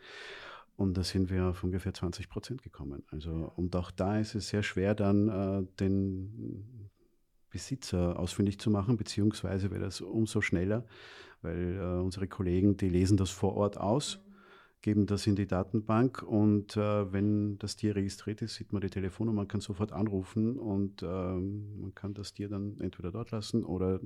Und 0.75 0.97
da 0.97 1.03
sind 1.03 1.29
wir 1.29 1.45
auf 1.45 1.63
ungefähr 1.63 1.93
20 1.93 2.27
Prozent 2.27 2.61
gekommen. 2.61 3.03
Also, 3.09 3.53
und 3.55 3.73
auch 3.77 3.91
da 3.91 4.19
ist 4.19 4.35
es 4.35 4.49
sehr 4.49 4.63
schwer, 4.63 4.93
dann 4.93 5.29
äh, 5.29 5.65
den 5.79 6.89
Besitzer 7.49 8.19
ausfindig 8.19 8.59
zu 8.59 8.69
machen, 8.69 8.97
beziehungsweise 8.97 9.71
wäre 9.71 9.83
das 9.83 10.01
umso 10.01 10.41
schneller, 10.41 10.85
weil 11.41 11.77
äh, 11.77 12.01
unsere 12.01 12.27
Kollegen, 12.27 12.75
die 12.75 12.89
lesen 12.89 13.15
das 13.15 13.29
vor 13.29 13.55
Ort 13.55 13.77
aus 13.77 14.19
geben 14.81 15.05
das 15.05 15.27
in 15.27 15.35
die 15.35 15.45
Datenbank 15.45 16.23
und 16.23 16.75
äh, 16.75 17.13
wenn 17.13 17.59
das 17.59 17.75
Tier 17.75 17.95
registriert 17.95 18.41
ist, 18.41 18.55
sieht 18.55 18.73
man 18.73 18.81
die 18.81 18.89
Telefonnummer, 18.89 19.41
man 19.41 19.47
kann 19.47 19.61
sofort 19.61 19.91
anrufen 19.91 20.57
und 20.57 21.03
ähm, 21.03 21.79
man 21.81 21.93
kann 21.93 22.13
das 22.13 22.33
Tier 22.33 22.49
dann 22.49 22.79
entweder 22.79 23.11
dort 23.11 23.31
lassen 23.31 23.63
oder 23.63 23.99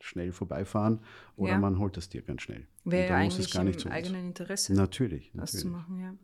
schnell 0.00 0.32
vorbeifahren 0.32 1.00
oder 1.36 1.52
ja. 1.52 1.58
man 1.58 1.78
holt 1.78 1.96
das 1.96 2.08
Tier 2.08 2.22
ganz 2.22 2.42
schnell. 2.42 2.66
Wäre 2.84 3.08
ja 3.08 3.16
eigentlich 3.16 3.50
gar 3.52 3.64
nicht 3.64 3.84
im 3.84 3.92
eigenen 3.92 4.26
Interesse. 4.26 4.74
Natürlich. 4.74 5.30
Das 5.32 5.54
natürlich. 5.54 5.62
zu 5.62 5.68
machen, 5.68 6.00
ja. 6.00 6.14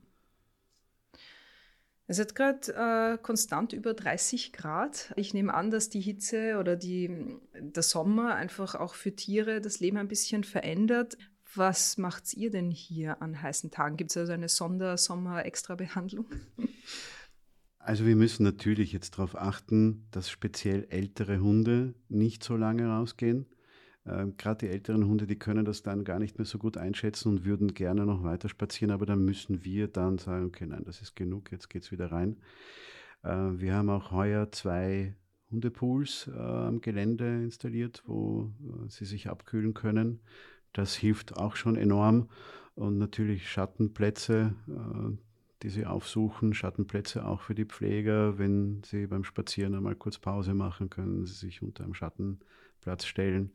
Es 2.08 2.20
hat 2.20 2.36
gerade 2.36 3.14
äh, 3.14 3.18
konstant 3.18 3.72
über 3.72 3.92
30 3.92 4.52
Grad. 4.52 5.12
Ich 5.16 5.34
nehme 5.34 5.52
an, 5.52 5.70
dass 5.70 5.88
die 5.88 6.00
Hitze 6.00 6.58
oder 6.58 6.76
die, 6.76 7.10
der 7.58 7.82
Sommer 7.82 8.36
einfach 8.36 8.76
auch 8.76 8.94
für 8.94 9.14
Tiere 9.16 9.60
das 9.60 9.80
Leben 9.80 9.96
ein 9.96 10.06
bisschen 10.06 10.44
verändert. 10.44 11.18
Was 11.56 11.96
macht 11.96 12.34
ihr 12.34 12.50
denn 12.50 12.70
hier 12.70 13.22
an 13.22 13.40
heißen 13.40 13.70
Tagen? 13.70 13.96
Gibt 13.96 14.10
es 14.10 14.16
also 14.16 14.32
eine 14.32 14.48
Sondersommer-Extra-Behandlung? 14.48 16.26
Also 17.78 18.04
wir 18.04 18.16
müssen 18.16 18.42
natürlich 18.42 18.92
jetzt 18.92 19.12
darauf 19.12 19.36
achten, 19.36 20.06
dass 20.10 20.28
speziell 20.28 20.86
ältere 20.90 21.38
Hunde 21.38 21.94
nicht 22.08 22.42
so 22.42 22.56
lange 22.56 22.88
rausgehen. 22.88 23.46
Ähm, 24.04 24.36
Gerade 24.36 24.66
die 24.66 24.72
älteren 24.72 25.06
Hunde, 25.06 25.26
die 25.26 25.38
können 25.38 25.64
das 25.64 25.82
dann 25.82 26.04
gar 26.04 26.18
nicht 26.18 26.36
mehr 26.36 26.46
so 26.46 26.58
gut 26.58 26.76
einschätzen 26.76 27.28
und 27.28 27.44
würden 27.44 27.74
gerne 27.74 28.04
noch 28.04 28.22
weiter 28.22 28.48
spazieren, 28.48 28.90
aber 28.90 29.06
dann 29.06 29.24
müssen 29.24 29.64
wir 29.64 29.88
dann 29.88 30.18
sagen, 30.18 30.46
okay, 30.46 30.66
nein, 30.66 30.84
das 30.84 31.00
ist 31.00 31.16
genug, 31.16 31.52
jetzt 31.52 31.70
geht 31.70 31.84
es 31.84 31.92
wieder 31.92 32.12
rein. 32.12 32.36
Äh, 33.22 33.30
wir 33.30 33.74
haben 33.74 33.88
auch 33.88 34.10
heuer 34.10 34.50
zwei 34.52 35.14
Hundepools 35.50 36.28
äh, 36.34 36.38
am 36.38 36.80
Gelände 36.80 37.42
installiert, 37.42 38.02
wo 38.06 38.52
äh, 38.60 38.90
sie 38.90 39.04
sich 39.04 39.28
abkühlen 39.28 39.74
können. 39.74 40.20
Das 40.76 40.94
hilft 40.94 41.38
auch 41.38 41.56
schon 41.56 41.76
enorm. 41.76 42.28
Und 42.74 42.98
natürlich 42.98 43.50
Schattenplätze, 43.50 44.54
äh, 44.68 45.16
die 45.62 45.70
sie 45.70 45.86
aufsuchen, 45.86 46.52
Schattenplätze 46.52 47.24
auch 47.24 47.40
für 47.40 47.54
die 47.54 47.64
Pfleger. 47.64 48.38
Wenn 48.38 48.82
sie 48.84 49.06
beim 49.06 49.24
Spazieren 49.24 49.74
einmal 49.74 49.94
kurz 49.94 50.18
Pause 50.18 50.52
machen, 50.52 50.90
können 50.90 51.24
sie 51.24 51.32
sich 51.32 51.62
unter 51.62 51.82
einem 51.82 51.94
Schattenplatz 51.94 53.06
stellen. 53.06 53.52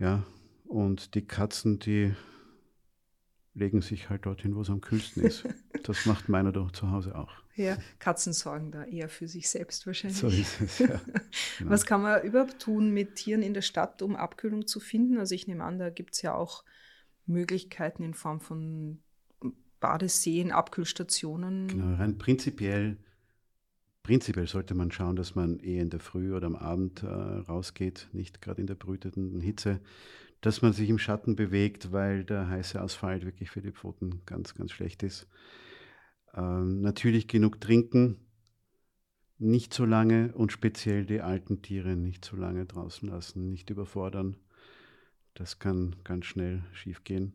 Ja, 0.00 0.24
und 0.64 1.14
die 1.14 1.24
Katzen, 1.24 1.78
die 1.78 2.12
legen 3.54 3.82
sich 3.82 4.10
halt 4.10 4.26
dorthin, 4.26 4.56
wo 4.56 4.62
es 4.62 4.70
am 4.70 4.80
kühlsten 4.80 5.22
ist. 5.22 5.46
Das 5.84 6.06
macht 6.06 6.28
meiner 6.28 6.52
doch 6.52 6.70
zu 6.70 6.92
Hause 6.92 7.16
auch. 7.16 7.41
Ja, 7.54 7.76
Katzen 7.98 8.32
sorgen 8.32 8.70
da 8.70 8.84
eher 8.84 9.08
für 9.08 9.28
sich 9.28 9.48
selbst 9.48 9.86
wahrscheinlich. 9.86 10.18
So 10.18 10.28
ist 10.28 10.60
es, 10.60 10.78
ja. 10.78 10.86
Genau. 10.86 11.00
Was 11.70 11.84
kann 11.84 12.02
man 12.02 12.22
überhaupt 12.22 12.60
tun 12.60 12.90
mit 12.90 13.16
Tieren 13.16 13.42
in 13.42 13.54
der 13.54 13.62
Stadt, 13.62 14.00
um 14.02 14.16
Abkühlung 14.16 14.66
zu 14.66 14.80
finden? 14.80 15.18
Also 15.18 15.34
ich 15.34 15.46
nehme 15.46 15.64
an, 15.64 15.78
da 15.78 15.90
gibt 15.90 16.14
es 16.14 16.22
ja 16.22 16.34
auch 16.34 16.64
Möglichkeiten 17.26 18.02
in 18.02 18.14
Form 18.14 18.40
von 18.40 19.02
Badeseen, 19.80 20.50
Abkühlstationen. 20.50 21.68
Genau, 21.68 21.96
rein 21.96 22.16
prinzipiell, 22.16 22.96
prinzipiell 24.02 24.46
sollte 24.46 24.74
man 24.74 24.90
schauen, 24.90 25.16
dass 25.16 25.34
man 25.34 25.58
eher 25.58 25.82
in 25.82 25.90
der 25.90 26.00
Früh 26.00 26.34
oder 26.34 26.46
am 26.46 26.56
Abend 26.56 27.02
äh, 27.02 27.06
rausgeht, 27.06 28.08
nicht 28.12 28.40
gerade 28.40 28.60
in 28.60 28.66
der 28.66 28.76
brütenden 28.76 29.40
Hitze 29.40 29.80
dass 30.42 30.60
man 30.60 30.72
sich 30.72 30.90
im 30.90 30.98
Schatten 30.98 31.36
bewegt, 31.36 31.92
weil 31.92 32.24
der 32.24 32.48
heiße 32.48 32.78
Asphalt 32.80 33.24
wirklich 33.24 33.50
für 33.50 33.62
die 33.62 33.70
Pfoten 33.70 34.22
ganz, 34.26 34.54
ganz 34.54 34.72
schlecht 34.72 35.02
ist. 35.04 35.28
Ähm, 36.34 36.80
natürlich 36.80 37.28
genug 37.28 37.60
trinken, 37.60 38.16
nicht 39.38 39.74
so 39.74 39.84
lange 39.84 40.32
und 40.34 40.52
speziell 40.52 41.04
die 41.04 41.20
alten 41.20 41.62
Tiere 41.62 41.96
nicht 41.96 42.24
so 42.24 42.36
lange 42.36 42.64
draußen 42.64 43.08
lassen, 43.08 43.50
nicht 43.50 43.70
überfordern. 43.70 44.36
Das 45.34 45.58
kann 45.58 45.96
ganz 46.04 46.26
schnell 46.26 46.62
schiefgehen. 46.72 47.34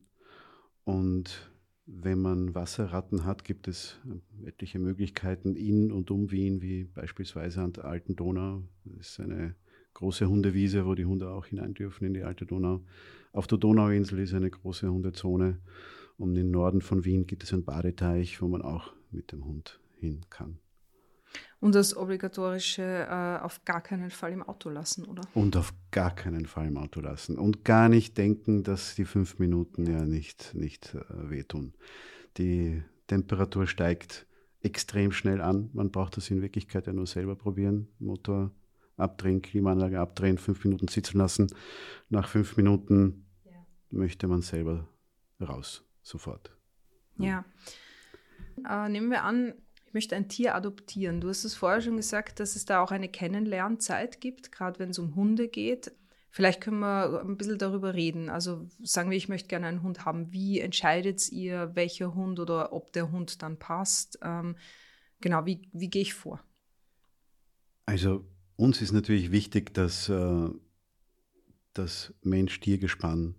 Und 0.83 1.51
wenn 1.85 2.19
man 2.19 2.53
Wasserratten 2.53 3.25
hat, 3.25 3.43
gibt 3.43 3.67
es 3.67 3.97
etliche 4.45 4.79
Möglichkeiten 4.79 5.55
in 5.55 5.91
und 5.91 6.11
um 6.11 6.31
Wien, 6.31 6.61
wie 6.61 6.83
beispielsweise 6.83 7.61
an 7.61 7.73
der 7.73 7.85
alten 7.85 8.15
Donau. 8.15 8.63
Das 8.85 9.09
ist 9.09 9.19
eine 9.19 9.55
große 9.93 10.27
Hundewiese, 10.27 10.85
wo 10.85 10.95
die 10.95 11.05
Hunde 11.05 11.29
auch 11.29 11.45
hinein 11.45 11.73
dürfen 11.73 12.05
in 12.05 12.13
die 12.13 12.23
alte 12.23 12.45
Donau. 12.45 12.85
Auf 13.31 13.47
der 13.47 13.57
Donauinsel 13.57 14.19
ist 14.19 14.33
eine 14.33 14.49
große 14.49 14.89
Hundezone. 14.91 15.59
Und 16.17 16.35
im 16.35 16.51
Norden 16.51 16.81
von 16.81 17.05
Wien 17.05 17.27
gibt 17.27 17.43
es 17.43 17.53
einen 17.53 17.63
Badeteich, 17.65 18.41
wo 18.41 18.47
man 18.47 18.61
auch 18.61 18.93
mit 19.11 19.31
dem 19.31 19.45
Hund 19.45 19.79
hin 19.99 20.21
kann. 20.29 20.59
Und 21.59 21.75
das 21.75 21.95
obligatorische 21.97 22.83
äh, 22.83 23.43
auf 23.43 23.63
gar 23.65 23.81
keinen 23.81 24.11
Fall 24.11 24.31
im 24.31 24.43
Auto 24.43 24.69
lassen, 24.69 25.05
oder? 25.05 25.21
Und 25.33 25.57
auf 25.57 25.73
gar 25.91 26.13
keinen 26.13 26.45
Fall 26.45 26.67
im 26.67 26.77
Auto 26.77 27.01
lassen. 27.01 27.37
Und 27.37 27.65
gar 27.65 27.89
nicht 27.89 28.17
denken, 28.17 28.63
dass 28.63 28.95
die 28.95 29.05
fünf 29.05 29.39
Minuten 29.39 29.85
ja 29.85 30.05
nicht, 30.05 30.53
nicht 30.53 30.95
äh, 30.95 31.29
wehtun. 31.29 31.73
Die 32.37 32.83
Temperatur 33.07 33.67
steigt 33.67 34.27
extrem 34.61 35.11
schnell 35.11 35.41
an. 35.41 35.69
Man 35.73 35.91
braucht 35.91 36.17
das 36.17 36.29
in 36.29 36.41
Wirklichkeit 36.41 36.87
ja 36.87 36.93
nur 36.93 37.07
selber 37.07 37.35
probieren. 37.35 37.87
Motor 37.99 38.51
abdrehen, 38.97 39.41
Klimaanlage 39.41 39.99
abdrehen, 39.99 40.37
fünf 40.37 40.63
Minuten 40.63 40.87
sitzen 40.87 41.17
lassen. 41.17 41.47
Nach 42.09 42.27
fünf 42.27 42.57
Minuten 42.57 43.25
ja. 43.45 43.65
möchte 43.89 44.27
man 44.27 44.41
selber 44.41 44.87
raus, 45.39 45.83
sofort. 46.07 46.55
Ja. 47.17 47.45
Äh, 48.67 48.89
nehmen 48.89 49.09
wir 49.09 49.23
an, 49.23 49.53
ich 49.85 49.93
möchte 49.93 50.15
ein 50.15 50.29
Tier 50.29 50.55
adoptieren. 50.55 51.21
Du 51.21 51.29
hast 51.29 51.43
es 51.43 51.55
vorher 51.55 51.81
schon 51.81 51.97
gesagt, 51.97 52.39
dass 52.39 52.55
es 52.55 52.65
da 52.65 52.81
auch 52.81 52.91
eine 52.91 53.09
Kennenlernzeit 53.09 54.21
gibt, 54.21 54.51
gerade 54.51 54.79
wenn 54.79 54.89
es 54.89 54.99
um 54.99 55.15
Hunde 55.15 55.47
geht. 55.47 55.91
Vielleicht 56.29 56.61
können 56.61 56.79
wir 56.79 57.21
ein 57.21 57.37
bisschen 57.37 57.57
darüber 57.57 57.93
reden. 57.93 58.29
Also 58.29 58.67
sagen 58.83 59.09
wir, 59.09 59.17
ich 59.17 59.29
möchte 59.29 59.47
gerne 59.47 59.67
einen 59.67 59.81
Hund 59.81 60.05
haben. 60.05 60.31
Wie 60.31 60.59
entscheidet 60.59 61.31
ihr, 61.31 61.71
welcher 61.73 62.13
Hund 62.13 62.39
oder 62.39 62.73
ob 62.73 62.91
der 62.93 63.11
Hund 63.11 63.41
dann 63.41 63.57
passt? 63.57 64.19
Ähm, 64.21 64.55
genau, 65.19 65.45
wie, 65.45 65.67
wie 65.71 65.89
gehe 65.89 66.01
ich 66.01 66.13
vor? 66.13 66.43
Also 67.85 68.25
uns 68.55 68.81
ist 68.81 68.91
natürlich 68.91 69.31
wichtig, 69.31 69.73
dass 69.73 70.09
äh, 70.09 70.49
das 71.73 72.13
Mensch-Tier-Gespann 72.21 73.35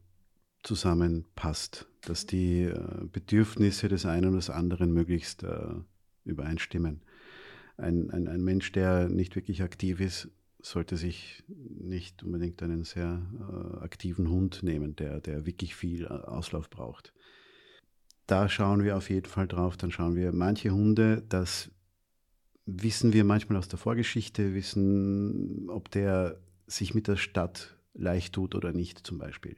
zusammenpasst, 0.68 1.88
dass 2.02 2.26
die 2.26 2.64
äh, 2.64 3.04
Bedürfnisse 3.10 3.88
des 3.88 4.04
einen 4.04 4.26
und 4.26 4.36
des 4.36 4.50
anderen 4.50 4.92
möglichst 4.92 5.42
äh, 5.42 5.74
übereinstimmen. 6.24 7.00
Ein, 7.78 8.10
ein, 8.10 8.28
ein 8.28 8.44
Mensch, 8.44 8.70
der 8.72 9.08
nicht 9.08 9.34
wirklich 9.34 9.62
aktiv 9.62 10.00
ist, 10.00 10.28
sollte 10.60 10.96
sich 10.96 11.42
nicht 11.48 12.22
unbedingt 12.22 12.62
einen 12.62 12.84
sehr 12.84 13.22
äh, 13.40 13.82
aktiven 13.82 14.28
Hund 14.28 14.62
nehmen, 14.62 14.94
der, 14.96 15.20
der 15.20 15.46
wirklich 15.46 15.74
viel 15.74 16.04
äh, 16.04 16.08
Auslauf 16.08 16.68
braucht. 16.68 17.14
Da 18.26 18.50
schauen 18.50 18.84
wir 18.84 18.96
auf 18.96 19.08
jeden 19.08 19.26
Fall 19.26 19.48
drauf. 19.48 19.78
Dann 19.78 19.90
schauen 19.90 20.16
wir 20.16 20.32
manche 20.32 20.70
Hunde, 20.70 21.22
das 21.30 21.70
wissen 22.66 23.14
wir 23.14 23.24
manchmal 23.24 23.56
aus 23.56 23.68
der 23.68 23.78
Vorgeschichte, 23.78 24.54
wissen, 24.54 25.70
ob 25.70 25.90
der 25.90 26.38
sich 26.66 26.94
mit 26.94 27.08
der 27.08 27.16
Stadt 27.16 27.77
leicht 27.94 28.34
tut 28.34 28.54
oder 28.54 28.72
nicht 28.72 29.06
zum 29.06 29.18
Beispiel. 29.18 29.56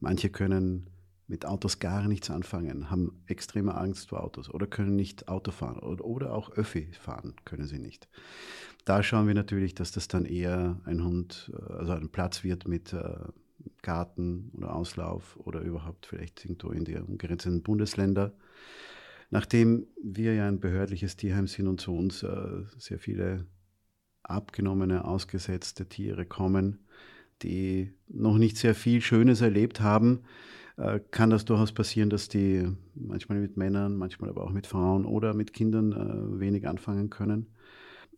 Manche 0.00 0.30
können 0.30 0.90
mit 1.26 1.46
Autos 1.46 1.78
gar 1.78 2.08
nichts 2.08 2.30
anfangen, 2.30 2.90
haben 2.90 3.22
extreme 3.26 3.74
Angst 3.74 4.10
vor 4.10 4.22
Autos 4.22 4.50
oder 4.50 4.66
können 4.66 4.96
nicht 4.96 5.28
Auto 5.28 5.50
fahren 5.50 5.78
oder, 5.78 6.04
oder 6.04 6.34
auch 6.34 6.50
Öffi 6.50 6.92
fahren, 6.92 7.34
können 7.44 7.66
sie 7.66 7.78
nicht. 7.78 8.08
Da 8.84 9.02
schauen 9.02 9.26
wir 9.26 9.34
natürlich, 9.34 9.74
dass 9.74 9.92
das 9.92 10.08
dann 10.08 10.24
eher 10.24 10.80
ein 10.84 11.04
Hund, 11.04 11.50
äh, 11.54 11.72
also 11.72 11.92
ein 11.92 12.10
Platz 12.10 12.44
wird 12.44 12.66
mit 12.66 12.92
äh, 12.92 13.14
Garten 13.80 14.50
oder 14.54 14.74
Auslauf 14.74 15.36
oder 15.36 15.60
überhaupt 15.60 16.06
vielleicht 16.06 16.44
irgendwo 16.44 16.70
in 16.70 16.84
die 16.84 16.96
umgrenzenden 16.96 17.62
Bundesländer. 17.62 18.34
Nachdem 19.30 19.86
wir 20.02 20.34
ja 20.34 20.46
ein 20.46 20.60
behördliches 20.60 21.16
Tierheim 21.16 21.46
sind 21.46 21.66
und 21.68 21.80
zu 21.80 21.94
uns 21.94 22.22
äh, 22.22 22.64
sehr 22.76 22.98
viele 22.98 23.46
abgenommene, 24.22 25.04
ausgesetzte 25.04 25.88
Tiere 25.88 26.26
kommen, 26.26 26.86
die 27.42 27.92
noch 28.08 28.38
nicht 28.38 28.56
sehr 28.56 28.74
viel 28.74 29.00
Schönes 29.00 29.40
erlebt 29.40 29.80
haben, 29.80 30.22
äh, 30.76 31.00
kann 31.10 31.30
das 31.30 31.44
durchaus 31.44 31.72
passieren, 31.72 32.10
dass 32.10 32.28
die 32.28 32.66
manchmal 32.94 33.38
mit 33.38 33.56
Männern, 33.56 33.96
manchmal 33.96 34.30
aber 34.30 34.44
auch 34.44 34.52
mit 34.52 34.66
Frauen 34.66 35.04
oder 35.04 35.34
mit 35.34 35.52
Kindern 35.52 35.92
äh, 35.92 36.40
wenig 36.40 36.66
anfangen 36.66 37.10
können. 37.10 37.46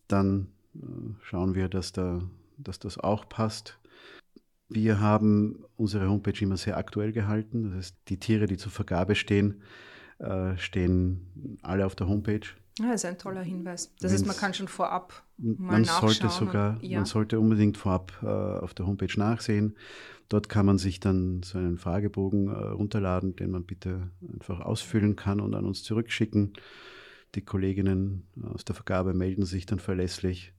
Dann 0.09 0.49
äh, 0.75 0.79
schauen 1.23 1.55
wir, 1.55 1.69
dass, 1.69 1.93
da, 1.93 2.23
dass 2.59 2.79
das 2.79 2.99
auch 2.99 3.29
passt. 3.29 3.79
Wir 4.69 5.01
haben 5.01 5.65
unsere 5.77 6.09
Homepage 6.09 6.43
immer 6.43 6.57
sehr 6.57 6.77
aktuell 6.77 7.13
gehalten. 7.13 7.65
Das 7.65 7.75
heißt, 7.75 7.97
die 8.09 8.19
Tiere, 8.19 8.47
die 8.47 8.57
zur 8.57 8.73
Vergabe 8.73 9.15
stehen, 9.15 9.63
stehen 10.57 11.59
alle 11.61 11.85
auf 11.85 11.95
der 11.97 12.09
Homepage. 12.09 12.47
Ja, 12.81 12.91
das 12.91 13.05
ist 13.05 13.05
ein 13.05 13.19
toller 13.19 13.43
Hinweis. 13.43 13.95
Das 14.01 14.13
heißt, 14.13 14.27
man 14.27 14.37
kann 14.37 14.53
schon 14.53 14.67
vorab 14.67 15.23
mal 15.37 15.73
man. 15.73 15.85
Sollte 15.85 16.29
sogar, 16.29 16.75
und, 16.75 16.83
ja. 16.83 16.99
Man 16.99 17.07
sollte 17.07 17.39
unbedingt 17.39 17.77
vorab 17.77 18.13
äh, 18.23 18.27
auf 18.27 18.75
der 18.75 18.87
Homepage 18.87 19.17
nachsehen. 19.17 19.77
Dort 20.29 20.49
kann 20.49 20.67
man 20.67 20.79
sich 20.79 20.99
dann 20.99 21.43
so 21.43 21.59
einen 21.59 21.79
Fragebogen 21.79 22.49
äh, 22.49 22.53
runterladen, 22.53 23.37
den 23.37 23.51
man 23.51 23.65
bitte 23.65 24.11
einfach 24.33 24.61
ausfüllen 24.61 25.15
kann 25.15 25.41
und 25.41 25.55
an 25.55 25.65
uns 25.65 25.83
zurückschicken. 25.85 26.55
Die 27.37 27.43
Kolleginnen 27.43 28.27
aus 28.43 28.65
der 28.65 28.75
Vergabe 28.75 29.15
melden 29.15 29.45
sich 29.45 29.67
dann 29.67 29.79
verlässlich 29.79 30.53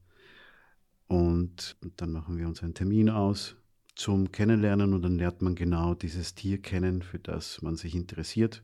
und 1.08 1.76
dann 1.96 2.12
machen 2.12 2.38
wir 2.38 2.46
uns 2.46 2.62
einen 2.62 2.74
Termin 2.74 3.10
aus 3.10 3.56
zum 3.94 4.30
Kennenlernen 4.30 4.92
und 4.92 5.02
dann 5.02 5.16
lernt 5.16 5.40
man 5.42 5.54
genau 5.54 5.94
dieses 5.94 6.34
Tier 6.34 6.60
kennen, 6.60 7.02
für 7.02 7.18
das 7.18 7.62
man 7.62 7.76
sich 7.76 7.94
interessiert. 7.94 8.62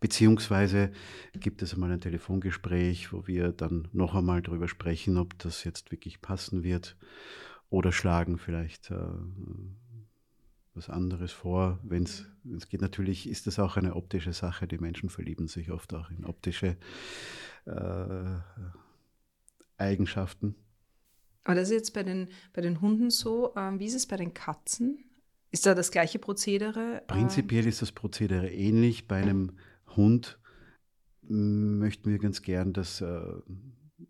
Beziehungsweise 0.00 0.90
gibt 1.32 1.62
es 1.62 1.74
einmal 1.74 1.92
ein 1.92 2.00
Telefongespräch, 2.00 3.12
wo 3.12 3.26
wir 3.26 3.52
dann 3.52 3.88
noch 3.92 4.14
einmal 4.14 4.42
darüber 4.42 4.68
sprechen, 4.68 5.16
ob 5.16 5.38
das 5.38 5.64
jetzt 5.64 5.90
wirklich 5.90 6.20
passen 6.20 6.62
wird 6.62 6.96
oder 7.70 7.92
schlagen 7.92 8.38
vielleicht 8.38 8.90
äh, 8.90 8.96
was 10.74 10.88
anderes 10.88 11.32
vor. 11.32 11.78
Wenn 11.82 12.04
es 12.04 12.68
geht, 12.68 12.80
natürlich 12.80 13.28
ist 13.28 13.46
das 13.46 13.58
auch 13.58 13.76
eine 13.76 13.96
optische 13.96 14.32
Sache. 14.32 14.66
Die 14.66 14.78
Menschen 14.78 15.10
verlieben 15.10 15.48
sich 15.48 15.70
oft 15.70 15.92
auch 15.94 16.10
in 16.10 16.24
optische 16.24 16.76
äh, 17.66 18.38
Eigenschaften. 19.76 20.54
Aber 21.44 21.54
das 21.54 21.68
ist 21.68 21.74
jetzt 21.74 21.94
bei 21.94 22.02
den, 22.02 22.28
bei 22.52 22.60
den 22.60 22.80
Hunden 22.80 23.10
so. 23.10 23.54
Ähm, 23.56 23.80
wie 23.80 23.86
ist 23.86 23.94
es 23.94 24.06
bei 24.06 24.16
den 24.16 24.34
Katzen? 24.34 25.04
Ist 25.50 25.66
da 25.66 25.74
das 25.74 25.90
gleiche 25.90 26.18
Prozedere? 26.18 27.02
Prinzipiell 27.06 27.66
ist 27.66 27.80
das 27.80 27.92
Prozedere 27.92 28.50
ähnlich. 28.50 29.08
Bei 29.08 29.22
einem 29.22 29.52
Hund 29.96 30.38
möchten 31.22 32.10
wir 32.10 32.18
ganz 32.18 32.42
gern, 32.42 32.72
dass 32.72 33.00
äh, 33.00 33.20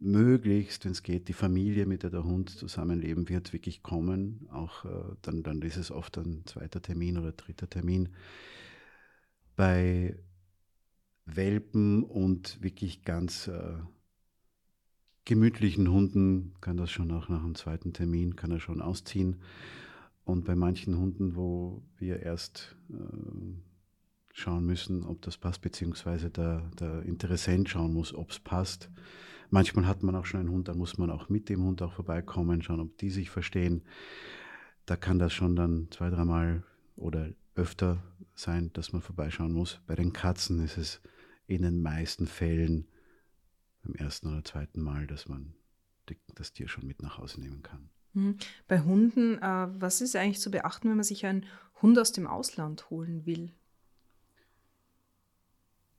möglichst, 0.00 0.84
wenn 0.84 0.92
es 0.92 1.02
geht, 1.02 1.28
die 1.28 1.32
Familie, 1.32 1.86
mit 1.86 2.02
der 2.02 2.10
der 2.10 2.24
Hund 2.24 2.50
zusammenleben 2.50 3.28
wird, 3.28 3.52
wirklich 3.52 3.82
kommen. 3.82 4.48
Auch 4.50 4.84
äh, 4.84 5.16
dann, 5.22 5.42
dann 5.42 5.62
ist 5.62 5.76
es 5.76 5.90
oft 5.90 6.18
ein 6.18 6.44
zweiter 6.46 6.82
Termin 6.82 7.18
oder 7.18 7.32
dritter 7.32 7.68
Termin. 7.68 8.10
Bei 9.56 10.16
Welpen 11.24 12.02
und 12.04 12.62
wirklich 12.62 13.02
ganz 13.02 13.48
äh, 13.48 13.74
gemütlichen 15.24 15.90
Hunden 15.90 16.54
kann 16.60 16.76
das 16.76 16.90
schon 16.90 17.10
auch 17.10 17.28
nach 17.28 17.44
einem 17.44 17.54
zweiten 17.54 17.92
Termin, 17.92 18.36
kann 18.36 18.50
er 18.50 18.60
schon 18.60 18.80
ausziehen. 18.80 19.36
Und 20.28 20.44
bei 20.44 20.54
manchen 20.54 20.98
Hunden, 20.98 21.36
wo 21.36 21.82
wir 21.96 22.20
erst 22.20 22.76
äh, 22.90 22.94
schauen 24.32 24.66
müssen, 24.66 25.04
ob 25.04 25.22
das 25.22 25.38
passt, 25.38 25.62
beziehungsweise 25.62 26.30
der, 26.30 26.70
der 26.78 27.02
Interessent 27.02 27.68
schauen 27.68 27.94
muss, 27.94 28.14
ob 28.14 28.30
es 28.30 28.38
passt, 28.38 28.90
Manchmal 29.50 29.86
hat 29.86 30.02
man 30.02 30.14
auch 30.14 30.26
schon 30.26 30.40
einen 30.40 30.50
Hund, 30.50 30.68
da 30.68 30.74
muss 30.74 30.98
man 30.98 31.10
auch 31.10 31.30
mit 31.30 31.48
dem 31.48 31.62
Hund 31.64 31.80
auch 31.80 31.94
vorbeikommen, 31.94 32.60
schauen, 32.60 32.80
ob 32.80 32.98
die 32.98 33.08
sich 33.08 33.30
verstehen. 33.30 33.82
Da 34.84 34.96
kann 34.96 35.18
das 35.18 35.32
schon 35.32 35.56
dann 35.56 35.88
zwei, 35.90 36.10
dreimal 36.10 36.64
oder 36.96 37.30
öfter 37.54 38.02
sein, 38.34 38.70
dass 38.74 38.92
man 38.92 39.00
vorbeischauen 39.00 39.52
muss. 39.52 39.80
Bei 39.86 39.94
den 39.94 40.12
Katzen 40.12 40.62
ist 40.62 40.76
es 40.76 41.00
in 41.46 41.62
den 41.62 41.80
meisten 41.80 42.26
Fällen 42.26 42.86
beim 43.82 43.94
ersten 43.94 44.28
oder 44.28 44.44
zweiten 44.44 44.82
Mal, 44.82 45.06
dass 45.06 45.28
man 45.28 45.54
das 46.34 46.52
Tier 46.52 46.68
schon 46.68 46.86
mit 46.86 47.00
nach 47.00 47.16
Hause 47.16 47.40
nehmen 47.40 47.62
kann. 47.62 47.88
Mhm. 48.18 48.36
Bei 48.66 48.80
Hunden, 48.80 49.38
äh, 49.38 49.68
was 49.78 50.00
ist 50.00 50.16
eigentlich 50.16 50.40
zu 50.40 50.50
beachten, 50.50 50.88
wenn 50.88 50.96
man 50.96 51.04
sich 51.04 51.24
einen 51.24 51.46
Hund 51.80 51.98
aus 51.98 52.12
dem 52.12 52.26
Ausland 52.26 52.90
holen 52.90 53.26
will? 53.26 53.52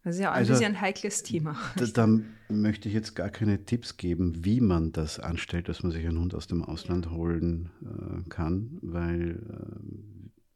Das 0.03 0.15
ist 0.15 0.21
ja 0.21 0.32
also, 0.32 0.53
ein 0.53 0.63
ein 0.63 0.82
heikles 0.82 1.23
Thema. 1.23 1.58
Da, 1.75 1.86
da, 1.86 2.19
möchte 2.47 2.88
ich 2.88 2.95
jetzt 2.95 3.15
gar 3.15 3.29
keine 3.29 3.65
Tipps 3.65 3.97
geben, 3.97 4.43
wie 4.43 4.62
man 4.62 4.91
das 4.91 5.19
anstellt, 5.19 5.69
dass 5.69 5.84
man 5.84 5.91
sich 5.91 6.08
einen 6.08 6.19
Hund 6.19 6.34
aus 6.34 6.47
dem 6.47 6.63
Ausland 6.63 7.12
holen 7.12 7.69
äh, 7.84 8.29
kann, 8.29 8.79
weil 8.82 9.39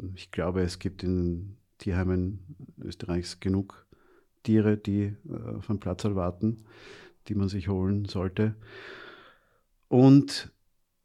äh, 0.01 0.05
ich 0.15 0.31
glaube, 0.31 0.61
es 0.61 0.79
gibt 0.79 1.03
in 1.03 1.57
Tierheimen 1.77 2.39
Österreichs 2.81 3.41
genug 3.41 3.85
Tiere, 4.43 4.77
die 4.77 5.15
äh, 5.29 5.55
auf 5.57 5.69
einen 5.69 5.79
Platz 5.79 6.05
warten, 6.05 6.63
die 7.27 7.35
man 7.35 7.49
sich 7.49 7.67
holen 7.67 8.05
sollte. 8.05 8.55
Und 9.89 10.52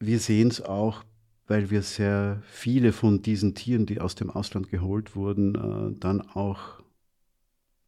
wir 0.01 0.19
sehen 0.19 0.49
es 0.49 0.61
auch, 0.61 1.05
weil 1.47 1.71
wir 1.71 1.83
sehr 1.83 2.43
viele 2.47 2.93
von 2.93 3.23
diesen 3.23 3.55
Tieren, 3.55 3.87
die 3.87 4.01
aus 4.01 4.15
dem 4.15 4.31
Ausland 4.31 4.69
geholt 4.69 5.17
wurden, 5.17 5.55
äh, 5.55 5.99
dann 5.99 6.21
auch 6.21 6.81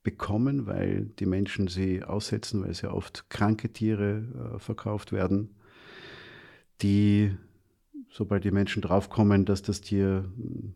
bekommen, 0.03 0.67
weil 0.67 1.11
die 1.19 1.27
Menschen 1.27 1.69
sie 1.69 2.03
aussetzen, 2.03 2.63
weil 2.63 2.75
sehr 2.75 2.95
oft 2.95 3.29
kranke 3.29 3.73
Tiere 3.73 4.55
äh, 4.55 4.59
verkauft 4.59 5.13
werden, 5.13 5.55
die, 6.81 7.37
sobald 8.11 8.45
die 8.45 8.51
Menschen 8.51 8.81
draufkommen, 8.81 9.45
dass 9.45 9.61
das 9.61 9.83
Tier 9.83 10.25
hm, 10.37 10.75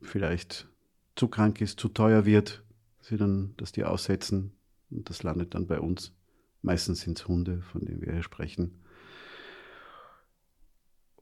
vielleicht 0.00 0.66
zu 1.14 1.28
krank 1.28 1.60
ist, 1.60 1.78
zu 1.78 1.88
teuer 1.88 2.24
wird, 2.24 2.64
sie 3.00 3.18
dann 3.18 3.52
das 3.58 3.72
Tier 3.72 3.90
aussetzen 3.90 4.52
und 4.90 5.10
das 5.10 5.22
landet 5.22 5.54
dann 5.54 5.66
bei 5.66 5.78
uns. 5.78 6.12
Meistens 6.62 7.02
sind 7.02 7.18
es 7.18 7.28
Hunde, 7.28 7.60
von 7.60 7.84
denen 7.84 8.00
wir 8.00 8.12
hier 8.14 8.22
sprechen. 8.22 8.83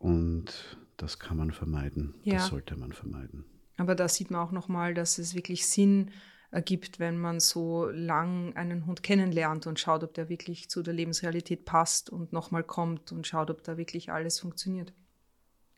Und 0.03 0.77
das 0.97 1.19
kann 1.21 1.37
man 1.37 1.53
vermeiden. 1.53 2.15
Ja. 2.25 2.35
Das 2.35 2.49
sollte 2.49 2.77
man 2.77 2.93
vermeiden. 2.93 3.45
Aber 3.77 3.95
da 3.95 4.09
sieht 4.09 4.31
man 4.31 4.41
auch 4.41 4.51
nochmal, 4.53 4.95
dass 4.95 5.19
es 5.19 5.35
wirklich 5.35 5.67
Sinn 5.67 6.11
ergibt, 6.51 6.99
wenn 6.99 7.19
man 7.19 7.41
so 7.41 7.87
lang 7.89 8.55
einen 8.57 8.85
Hund 8.87 9.03
kennenlernt 9.03 9.67
und 9.67 9.79
schaut, 9.81 10.03
ob 10.05 10.13
der 10.15 10.29
wirklich 10.29 10.69
zu 10.69 10.83
der 10.83 10.93
Lebensrealität 10.93 11.65
passt 11.65 12.11
und 12.11 12.33
nochmal 12.33 12.65
kommt 12.65 13.13
und 13.13 13.27
schaut, 13.27 13.51
ob 13.51 13.63
da 13.63 13.77
wirklich 13.79 14.11
alles 14.13 14.41
funktioniert. 14.41 14.93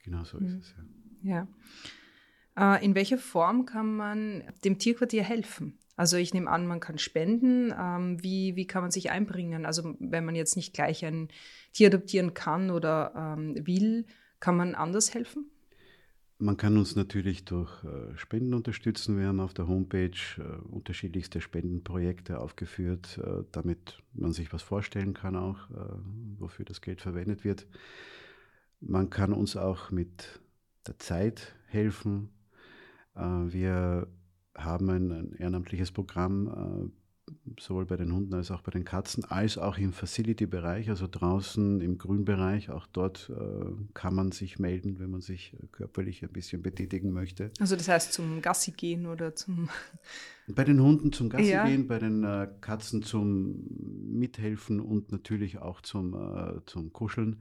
Genau 0.03 0.25
so 0.25 0.39
ist 0.39 0.43
Mhm. 0.51 0.59
es, 0.59 0.75
ja. 1.23 1.49
Ja. 2.57 2.77
Äh, 2.77 2.85
in 2.85 2.95
welcher 2.95 3.19
Form 3.19 3.67
kann 3.67 3.95
man 3.95 4.43
dem 4.65 4.79
Tierquartier 4.79 5.23
helfen? 5.23 5.79
Also 5.97 6.17
ich 6.17 6.35
nehme 6.35 6.51
an, 6.51 6.67
man 6.67 6.81
kann 6.81 6.99
spenden. 6.99 7.73
Ähm, 7.79 8.23
wie, 8.23 8.57
wie 8.57 8.67
kann 8.67 8.83
man 8.83 8.91
sich 8.91 9.11
einbringen? 9.11 9.65
Also 9.67 9.97
wenn 10.01 10.25
man 10.25 10.35
jetzt 10.35 10.57
nicht 10.57 10.75
gleich 10.75 11.05
ein 11.05 11.29
Tier 11.73 11.89
adoptieren 11.89 12.35
kann 12.35 12.71
oder 12.71 13.13
ähm, 13.17 13.67
will, 13.67 14.07
kann 14.41 14.57
man 14.57 14.75
anders 14.75 15.15
helfen? 15.15 15.51
Man 16.39 16.57
kann 16.57 16.77
uns 16.77 16.97
natürlich 16.97 17.45
durch 17.45 17.85
äh, 17.85 18.17
Spenden 18.17 18.55
unterstützen. 18.55 19.19
Wir 19.19 19.29
haben 19.29 19.39
auf 19.39 19.55
der 19.55 19.69
Homepage 19.69 20.19
äh, 20.39 20.43
unterschiedlichste 20.69 21.41
Spendenprojekte 21.41 22.41
aufgeführt, 22.41 23.19
äh, 23.23 23.45
damit 23.53 24.03
man 24.13 24.33
sich 24.33 24.53
was 24.53 24.63
vorstellen 24.63 25.15
kann, 25.15 25.37
auch 25.37 25.71
äh, 25.71 25.75
wofür 26.39 26.65
das 26.65 26.81
Geld 26.81 27.01
verwendet 27.01 27.45
wird. 27.45 27.69
Man 28.81 29.11
kann 29.11 29.33
uns 29.33 29.57
auch 29.57 29.93
mit 29.93 30.41
der 30.87 30.99
Zeit 30.99 31.55
helfen. 31.69 32.31
Äh, 33.15 33.21
wir 33.21 34.09
haben 34.57 34.91
ein, 34.91 35.11
ein 35.11 35.33
ehrenamtliches 35.35 35.93
Programm, 35.93 36.49
äh, 36.49 37.31
sowohl 37.59 37.87
bei 37.87 37.97
den 37.97 38.13
Hunden 38.13 38.35
als 38.35 38.51
auch 38.51 38.61
bei 38.61 38.71
den 38.71 38.85
Katzen, 38.85 39.25
als 39.25 39.57
auch 39.57 39.79
im 39.79 39.93
Facility-Bereich, 39.93 40.91
also 40.91 41.07
draußen 41.11 41.81
im 41.81 41.97
Grünbereich. 41.97 42.71
Auch 42.71 42.87
dort 42.87 43.31
äh, 43.35 43.65
kann 43.95 44.15
man 44.15 44.31
sich 44.33 44.59
melden, 44.59 44.99
wenn 44.99 45.11
man 45.11 45.23
sich 45.23 45.57
körperlich 45.73 46.23
ein 46.23 46.29
bisschen 46.29 46.63
betätigen 46.63 47.13
möchte. 47.13 47.51
Also 47.61 47.77
das 47.77 47.89
heißt 47.89 48.13
zum 48.13 48.43
Gassi 48.43 48.73
gehen 48.73 49.07
oder 49.07 49.35
zum... 49.35 49.71
Bei 50.47 50.65
den 50.65 50.81
Hunden 50.81 51.13
zum 51.13 51.31
Gassi 51.31 51.53
Ja. 51.53 51.67
gehen, 51.67 51.87
bei 51.87 51.99
den 51.99 52.23
äh, 52.25 52.49
Katzen 52.61 53.03
zum 53.03 53.65
Mithelfen 54.11 54.81
und 54.81 55.11
natürlich 55.11 55.59
auch 55.59 55.81
zum, 55.81 56.63
zum 56.67 56.93
Kuscheln. 56.93 57.41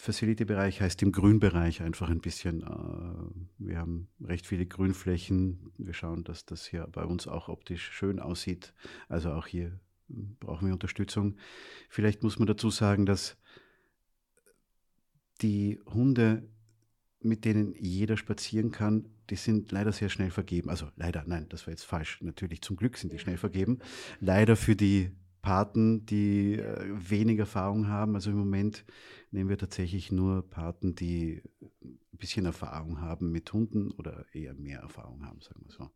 Facility-Bereich 0.00 0.80
heißt 0.80 1.02
im 1.02 1.12
Grünbereich 1.12 1.82
einfach 1.82 2.08
ein 2.08 2.20
bisschen, 2.20 2.62
äh, 2.62 3.44
wir 3.58 3.78
haben 3.78 4.08
recht 4.20 4.46
viele 4.46 4.64
Grünflächen. 4.64 5.72
Wir 5.76 5.92
schauen, 5.92 6.24
dass 6.24 6.46
das 6.46 6.66
hier 6.66 6.86
bei 6.86 7.04
uns 7.04 7.26
auch 7.26 7.48
optisch 7.48 7.90
schön 7.90 8.20
aussieht. 8.20 8.74
Also 9.08 9.32
auch 9.32 9.46
hier 9.46 9.78
hm, 10.08 10.36
brauchen 10.38 10.66
wir 10.68 10.72
Unterstützung. 10.72 11.36
Vielleicht 11.88 12.22
muss 12.22 12.38
man 12.38 12.46
dazu 12.46 12.70
sagen, 12.70 13.06
dass 13.06 13.36
die 15.40 15.80
Hunde, 15.86 16.48
mit 17.20 17.44
denen 17.44 17.74
jeder 17.74 18.16
spazieren 18.16 18.70
kann, 18.70 19.06
die 19.30 19.36
sind 19.36 19.72
leider 19.72 19.92
sehr 19.92 20.08
schnell 20.08 20.30
vergeben. 20.30 20.70
Also 20.70 20.88
leider, 20.96 21.24
nein, 21.26 21.46
das 21.48 21.66
war 21.66 21.72
jetzt 21.72 21.84
falsch. 21.84 22.20
Natürlich, 22.22 22.62
zum 22.62 22.76
Glück 22.76 22.96
sind 22.96 23.12
die 23.12 23.18
schnell 23.18 23.36
vergeben. 23.36 23.80
Leider 24.20 24.56
für 24.56 24.76
die 24.76 25.10
Paten, 25.48 26.04
die 26.04 26.58
äh, 26.58 26.90
wenig 26.90 27.38
Erfahrung 27.38 27.88
haben. 27.88 28.14
Also 28.14 28.28
im 28.28 28.36
Moment 28.36 28.84
nehmen 29.30 29.48
wir 29.48 29.56
tatsächlich 29.56 30.12
nur 30.12 30.46
Paten, 30.46 30.94
die 30.94 31.42
ein 31.80 32.18
bisschen 32.18 32.44
Erfahrung 32.44 33.00
haben 33.00 33.32
mit 33.32 33.50
Hunden 33.50 33.90
oder 33.92 34.26
eher 34.34 34.52
mehr 34.52 34.80
Erfahrung 34.80 35.24
haben, 35.24 35.40
sagen 35.40 35.62
wir 35.64 35.72
so. 35.72 35.90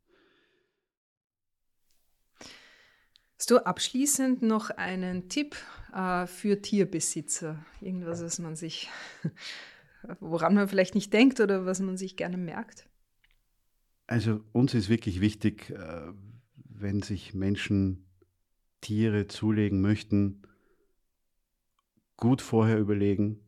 Hast 3.38 3.50
du 3.50 3.58
abschließend 3.58 4.40
noch 4.40 4.70
einen 4.70 5.28
Tipp 5.28 5.54
äh, 5.92 6.26
für 6.26 6.62
Tierbesitzer? 6.62 7.62
Irgendwas, 7.82 8.22
was 8.22 8.38
man 8.38 8.56
sich, 8.56 8.88
woran 10.20 10.54
man 10.54 10.66
vielleicht 10.66 10.94
nicht 10.94 11.12
denkt 11.12 11.40
oder 11.40 11.66
was 11.66 11.78
man 11.80 11.98
sich 11.98 12.16
gerne 12.16 12.38
merkt? 12.38 12.88
Also 14.06 14.42
uns 14.52 14.72
ist 14.72 14.88
wirklich 14.88 15.20
wichtig, 15.20 15.68
äh, 15.68 16.10
wenn 16.54 17.02
sich 17.02 17.34
Menschen 17.34 18.06
Tiere 18.82 19.28
zulegen 19.28 19.80
möchten, 19.80 20.42
gut 22.18 22.42
vorher 22.42 22.78
überlegen. 22.78 23.40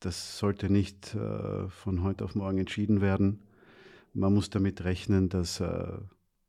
Das 0.00 0.38
sollte 0.38 0.70
nicht 0.70 1.14
äh, 1.16 1.68
von 1.68 2.04
heute 2.04 2.24
auf 2.24 2.36
morgen 2.36 2.58
entschieden 2.58 3.00
werden. 3.00 3.42
Man 4.14 4.32
muss 4.32 4.50
damit 4.50 4.84
rechnen, 4.84 5.28
dass 5.28 5.60
äh, 5.60 5.98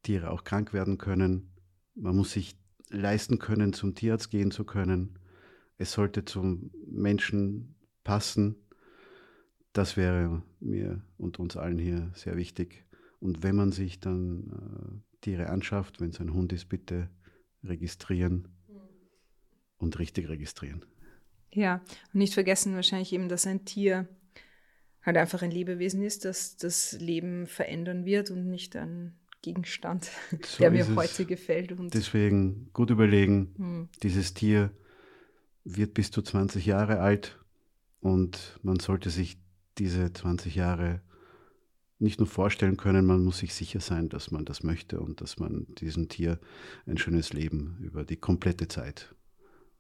Tiere 0.04 0.30
auch 0.30 0.44
krank 0.44 0.72
werden 0.74 0.98
können. 0.98 1.52
Man 1.96 2.16
muss 2.16 2.32
sich 2.34 2.58
leisten 2.90 3.40
können, 3.40 3.74
zum 3.74 3.96
Tierarzt 3.96 4.30
gehen 4.30 4.52
zu 4.52 4.66
können. 4.66 5.18
Es 5.78 5.94
sollte 5.94 6.26
zum 6.26 6.72
Menschen 6.86 7.76
passen. 8.04 8.56
Das 9.74 9.98
wäre 9.98 10.44
mir 10.60 11.02
und 11.18 11.40
uns 11.40 11.58
allen 11.58 11.80
hier 11.80 12.12
sehr 12.14 12.36
wichtig. 12.38 12.86
Und 13.20 13.42
wenn 13.44 13.56
man 13.56 13.72
sich 13.72 14.00
dann 14.00 14.52
äh, 14.52 15.20
Tiere 15.22 15.50
anschafft, 15.50 16.02
wenn 16.02 16.10
es 16.10 16.20
ein 16.20 16.34
Hund 16.34 16.54
ist, 16.54 16.70
bitte 16.70 17.10
registrieren 17.64 18.48
und 19.78 20.00
richtig 20.00 20.30
registrieren. 20.30 20.86
Ja, 21.52 21.82
und 22.14 22.20
nicht 22.20 22.34
vergessen 22.34 22.76
wahrscheinlich 22.76 23.12
eben, 23.14 23.30
dass 23.30 23.48
ein 23.48 23.66
Tier 23.66 24.08
halt 25.02 25.18
einfach 25.18 25.42
ein 25.42 25.52
Lebewesen 25.52 26.04
ist, 26.04 26.26
das 26.26 26.58
das 26.58 26.94
Leben 27.00 27.48
verändern 27.48 28.06
wird 28.06 28.30
und 28.32 28.50
nicht 28.50 28.76
ein 28.76 29.16
Gegenstand, 29.42 30.10
So 30.46 30.60
der 30.60 30.72
mir 30.72 30.96
heute 30.96 31.26
gefällt. 31.26 31.72
Und 31.72 31.94
Deswegen 31.94 32.70
gut 32.74 32.90
überlegen, 32.90 33.54
Hm. 33.58 33.90
dieses 34.04 34.34
Tier 34.34 34.72
wird 35.64 35.94
bis 35.94 36.12
zu 36.12 36.22
20 36.22 36.66
Jahre 36.66 37.00
alt 37.00 37.40
und 38.02 38.60
man 38.64 38.80
sollte 38.80 39.10
sich 39.10 39.40
diese 39.78 40.12
20 40.12 40.56
Jahre 40.56 41.02
nicht 42.00 42.20
nur 42.20 42.28
vorstellen 42.28 42.78
können, 42.78 43.06
man 43.06 43.24
muss 43.24 43.40
sich 43.40 43.54
sicher 43.54 43.82
sein, 43.82 44.10
dass 44.10 44.32
man 44.32 44.46
das 44.46 44.64
möchte 44.64 45.00
und 45.00 45.22
dass 45.22 45.38
man 45.38 45.68
diesem 45.76 46.08
Tier 46.08 46.40
ein 46.86 46.98
schönes 46.98 47.34
Leben 47.34 47.78
über 47.82 48.06
die 48.06 48.16
komplette 48.16 48.68
Zeit 48.68 49.14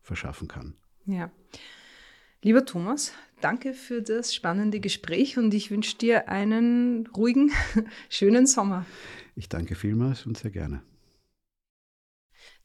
verschaffen 0.02 0.48
kann. 0.48 0.76
Ja. 1.06 1.32
Lieber 2.42 2.66
Thomas, 2.66 3.14
danke 3.42 3.74
für 3.74 4.02
das 4.02 4.34
spannende 4.34 4.80
Gespräch 4.80 5.38
und 5.38 5.54
ich 5.54 5.72
wünsche 5.72 5.98
dir 5.98 6.30
einen 6.30 7.08
ruhigen, 7.08 7.52
schönen 8.10 8.48
Sommer. 8.48 8.86
Ich 9.36 9.50
danke 9.50 9.76
vielmals 9.76 10.26
und 10.26 10.38
sehr 10.38 10.52
gerne. 10.52 10.82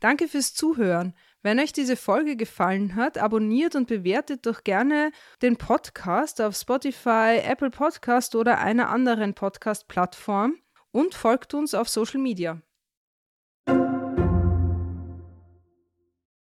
Danke 0.00 0.28
fürs 0.28 0.54
Zuhören. 0.54 1.14
Wenn 1.44 1.60
euch 1.60 1.74
diese 1.74 1.96
Folge 1.96 2.36
gefallen 2.36 2.94
hat, 2.94 3.18
abonniert 3.18 3.76
und 3.76 3.86
bewertet 3.86 4.46
doch 4.46 4.64
gerne 4.64 5.12
den 5.42 5.58
Podcast 5.58 6.40
auf 6.40 6.56
Spotify, 6.56 7.38
Apple 7.44 7.68
Podcast 7.68 8.34
oder 8.34 8.60
einer 8.60 8.88
anderen 8.88 9.34
Podcast-Plattform 9.34 10.54
und 10.90 11.14
folgt 11.14 11.52
uns 11.52 11.74
auf 11.74 11.90
Social 11.90 12.18
Media. 12.18 12.62